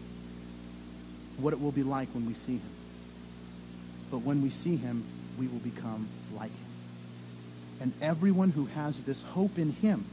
[1.38, 2.70] what it will be like when we see him.
[4.12, 5.04] But when we see him,
[5.40, 6.68] we will become like him.
[7.80, 10.06] And everyone who has this hope in him,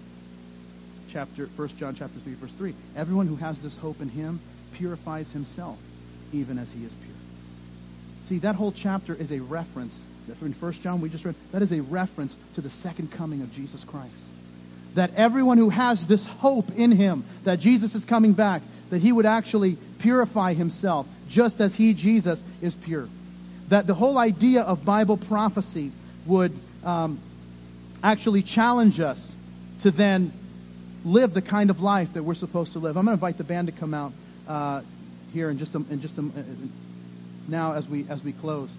[1.10, 2.74] chapter 1 John chapter 3 verse 3.
[2.96, 4.40] Everyone who has this hope in him
[4.72, 5.78] purifies himself
[6.32, 7.14] even as he is pure.
[8.22, 10.06] See, that whole chapter is a reference
[10.42, 13.52] in 1 John we just read, that is a reference to the second coming of
[13.52, 14.24] Jesus Christ.
[14.98, 19.12] That everyone who has this hope in him that Jesus is coming back, that he
[19.12, 23.08] would actually purify himself just as he Jesus is pure.
[23.68, 25.92] That the whole idea of Bible prophecy
[26.26, 26.50] would
[26.82, 27.20] um,
[28.02, 29.36] actually challenge us
[29.82, 30.32] to then
[31.04, 32.96] live the kind of life that we're supposed to live.
[32.96, 34.12] I'm going to invite the band to come out
[34.48, 34.82] uh,
[35.32, 36.42] here in just a, in just a, uh,
[37.46, 38.70] now as we as we close,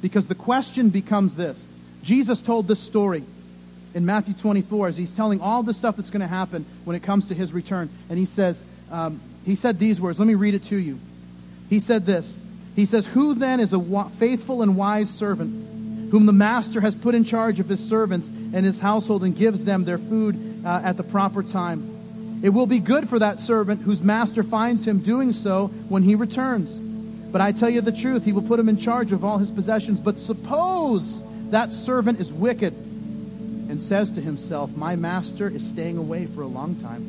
[0.00, 1.68] because the question becomes this:
[2.02, 3.22] Jesus told this story
[3.94, 7.02] in Matthew 24 as he's telling all the stuff that's going to happen when it
[7.02, 10.18] comes to his return, and he says um, he said these words.
[10.18, 10.98] Let me read it to you.
[11.68, 12.34] He said this.
[12.76, 15.62] He says, "Who then is a faithful and wise servant?"
[16.12, 19.64] whom the master has put in charge of his servants and his household and gives
[19.64, 22.40] them their food uh, at the proper time.
[22.42, 26.14] It will be good for that servant whose master finds him doing so when he
[26.14, 26.78] returns.
[26.78, 29.50] But I tell you the truth, he will put him in charge of all his
[29.50, 30.00] possessions.
[30.00, 32.74] But suppose that servant is wicked
[33.72, 37.06] and says to himself, My master is staying away for a long time.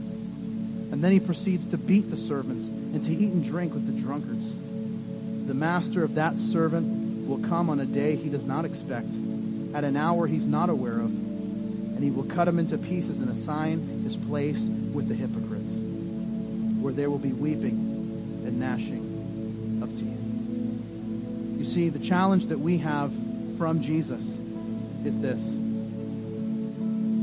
[0.93, 4.01] And then he proceeds to beat the servants and to eat and drink with the
[4.01, 4.55] drunkards.
[5.45, 9.09] The master of that servant will come on a day he does not expect,
[9.74, 13.30] at an hour he's not aware of, and he will cut him into pieces and
[13.30, 14.61] assign his place
[14.93, 15.80] with the hypocrites,
[16.80, 17.76] where there will be weeping
[18.45, 21.59] and gnashing of teeth.
[21.59, 23.11] You see, the challenge that we have
[23.57, 24.38] from Jesus
[25.03, 25.57] is this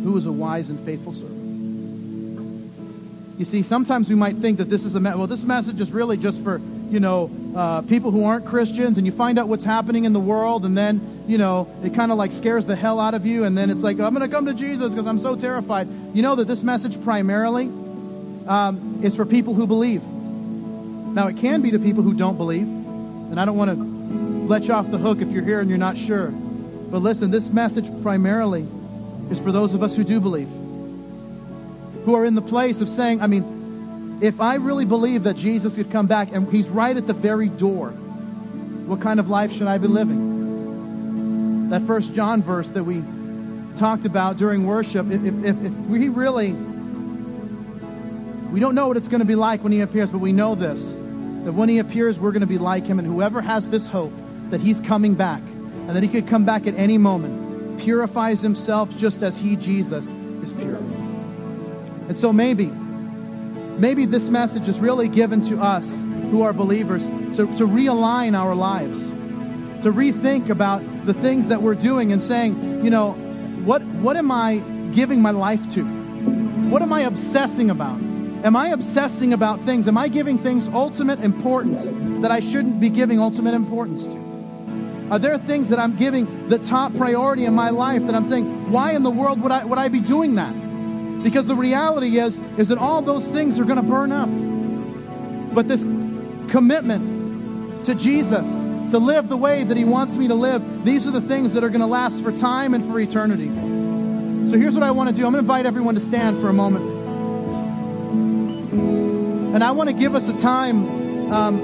[0.03, 1.41] Who is a wise and faithful servant?
[3.41, 5.93] You see, sometimes we might think that this is a me- well, this message is
[5.93, 9.65] really just for you know uh, people who aren't Christians, and you find out what's
[9.65, 13.01] happening in the world, and then you know it kind of like scares the hell
[13.01, 15.19] out of you, and then it's like I'm going to come to Jesus because I'm
[15.19, 15.89] so terrified.
[16.13, 17.67] You know that this message primarily
[18.47, 20.03] um, is for people who believe.
[20.05, 24.65] Now it can be to people who don't believe, and I don't want to let
[24.65, 26.29] you off the hook if you're here and you're not sure.
[26.29, 28.67] But listen, this message primarily
[29.31, 30.49] is for those of us who do believe
[32.05, 35.77] who are in the place of saying, I mean, if I really believe that Jesus
[35.77, 39.67] could come back and he's right at the very door, what kind of life should
[39.67, 41.69] I be living?
[41.71, 43.03] That first John verse that we
[43.79, 46.53] talked about during worship, if, if, if we really,
[48.51, 50.55] we don't know what it's going to be like when he appears, but we know
[50.55, 52.99] this, that when he appears, we're going to be like him.
[52.99, 54.13] And whoever has this hope
[54.51, 57.50] that he's coming back and that he could come back at any moment,
[57.81, 60.13] purifies himself just as he, Jesus,
[60.43, 60.77] is pure.
[62.09, 65.91] And so maybe, maybe this message is really given to us
[66.31, 67.07] who are believers
[67.37, 69.09] to, to realign our lives,
[69.83, 73.13] to rethink about the things that we're doing and saying, you know,
[73.65, 74.59] what, what am I
[74.95, 75.85] giving my life to?
[75.85, 77.99] What am I obsessing about?
[78.45, 79.89] Am I obsessing about things?
[79.89, 81.91] Am I giving things ultimate importance
[82.23, 84.30] that I shouldn't be giving ultimate importance to?
[85.11, 88.71] Are there things that I'm giving the top priority in my life that I'm saying,
[88.71, 90.53] why in the world would I, would I be doing that?
[91.25, 94.29] Because the reality is, is that all those things are going to burn up.
[95.53, 95.83] But this
[96.51, 98.49] commitment to Jesus,
[98.93, 101.65] to live the way that He wants me to live, these are the things that
[101.65, 103.49] are going to last for time and for eternity.
[104.49, 106.49] So here's what I want to do I'm going to invite everyone to stand for
[106.49, 106.85] a moment.
[109.55, 111.61] And I want to give us a time um,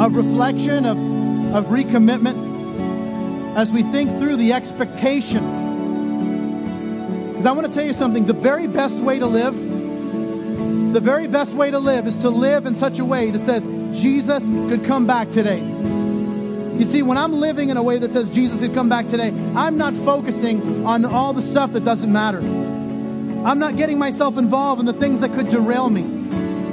[0.00, 1.09] of reflection, of,
[1.54, 5.60] of recommitment, as we think through the expectation
[7.40, 9.54] because I want to tell you something the very best way to live,
[10.92, 13.64] the very best way to live is to live in such a way that says
[13.98, 15.58] Jesus could come back today.
[15.58, 19.28] You see, when I'm living in a way that says Jesus could come back today,
[19.56, 22.40] I'm not focusing on all the stuff that doesn't matter.
[22.40, 26.02] I'm not getting myself involved in the things that could derail me.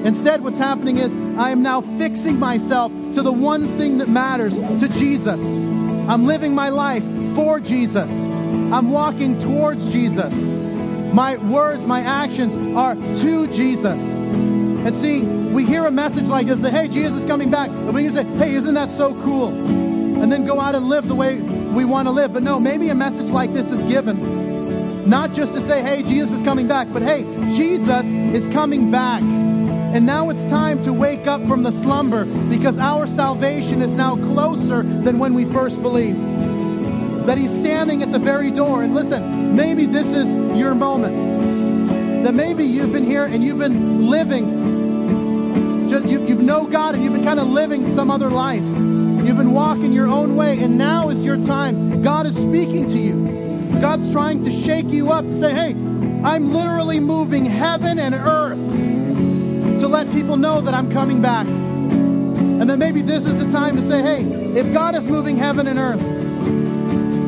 [0.05, 4.55] Instead, what's happening is I am now fixing myself to the one thing that matters
[4.55, 5.41] to Jesus.
[5.41, 7.03] I'm living my life
[7.33, 8.11] for Jesus.
[8.11, 10.33] I'm walking towards Jesus.
[11.13, 13.99] my words, my actions are to Jesus.
[13.99, 17.69] And see, we hear a message like this that, hey, Jesus is coming back.
[17.69, 19.47] And we can say, hey, isn't that so cool?
[19.47, 22.33] And then go out and live the way we want to live.
[22.33, 26.33] But no, maybe a message like this is given not just to say, hey, Jesus
[26.33, 27.23] is coming back, but hey,
[27.55, 29.23] Jesus is coming back.
[29.97, 34.15] And now it's time to wake up from the slumber because our salvation is now
[34.15, 36.19] closer than when we first believed.
[37.25, 38.83] That He's standing at the very door.
[38.83, 42.23] And listen, maybe this is your moment.
[42.25, 47.03] That maybe you've been here and you've been living, just, you, you know God and
[47.03, 48.61] you've been kind of living some other life.
[48.61, 52.03] You've been walking your own way, and now is your time.
[52.03, 53.81] God is speaking to you.
[53.81, 55.71] God's trying to shake you up to say, hey,
[56.23, 58.56] I'm literally moving heaven and earth
[59.79, 61.45] to let people know that I'm coming back.
[61.47, 64.23] And that maybe this is the time to say, hey,
[64.57, 66.01] if God is moving heaven and earth,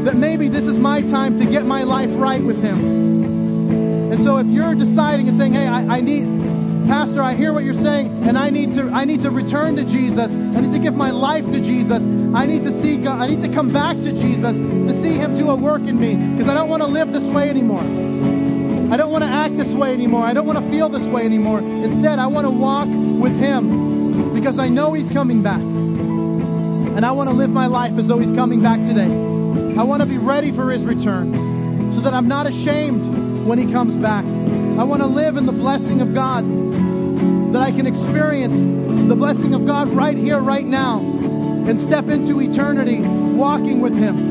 [0.05, 4.11] that maybe this is my time to get my life right with Him.
[4.11, 6.25] And so if you're deciding and saying, hey, I, I need,
[6.87, 9.83] Pastor, I hear what you're saying, and I need to I need to return to
[9.83, 10.33] Jesus.
[10.33, 12.03] I need to give my life to Jesus.
[12.33, 13.21] I need to see God.
[13.21, 16.15] I need to come back to Jesus to see Him do a work in me
[16.15, 17.83] because I don't want to live this way anymore.
[18.91, 20.23] I don't want to act this way anymore.
[20.23, 21.59] I don't want to feel this way anymore.
[21.59, 25.59] Instead, I want to walk with Him because I know He's coming back.
[25.59, 29.05] And I want to live my life as though He's coming back today.
[29.77, 33.71] I want to be ready for His return so that I'm not ashamed when He
[33.71, 34.25] comes back.
[34.25, 36.43] I want to live in the blessing of God,
[37.53, 38.55] that I can experience
[39.07, 44.28] the blessing of God right here, right now, and step into eternity walking with Him.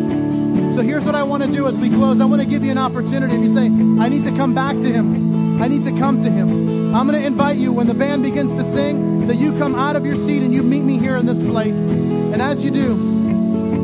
[0.78, 2.20] So here's what I want to do as we close.
[2.20, 3.34] I want to give you an opportunity.
[3.34, 6.30] If you say, I need to come back to Him, I need to come to
[6.30, 6.94] Him.
[6.94, 9.96] I'm going to invite you when the band begins to sing that you come out
[9.96, 11.74] of your seat and you meet me here in this place.
[11.74, 12.94] And as you do,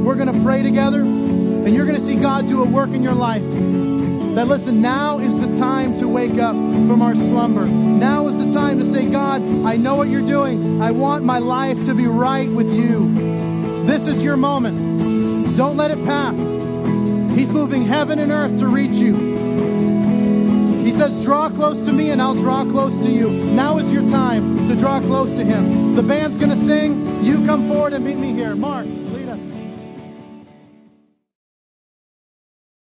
[0.04, 3.02] we're going to pray together and you're going to see God do a work in
[3.02, 3.42] your life.
[3.42, 7.66] That listen, now is the time to wake up from our slumber.
[7.66, 10.80] Now is the time to say, God, I know what you're doing.
[10.80, 13.84] I want my life to be right with you.
[13.84, 15.56] This is your moment.
[15.56, 16.53] Don't let it pass.
[17.34, 19.14] He's moving heaven and earth to reach you.
[20.84, 23.30] He says, Draw close to me and I'll draw close to you.
[23.30, 25.94] Now is your time to draw close to Him.
[25.94, 27.24] The band's going to sing.
[27.24, 28.54] You come forward and meet me here.
[28.54, 28.86] Mark.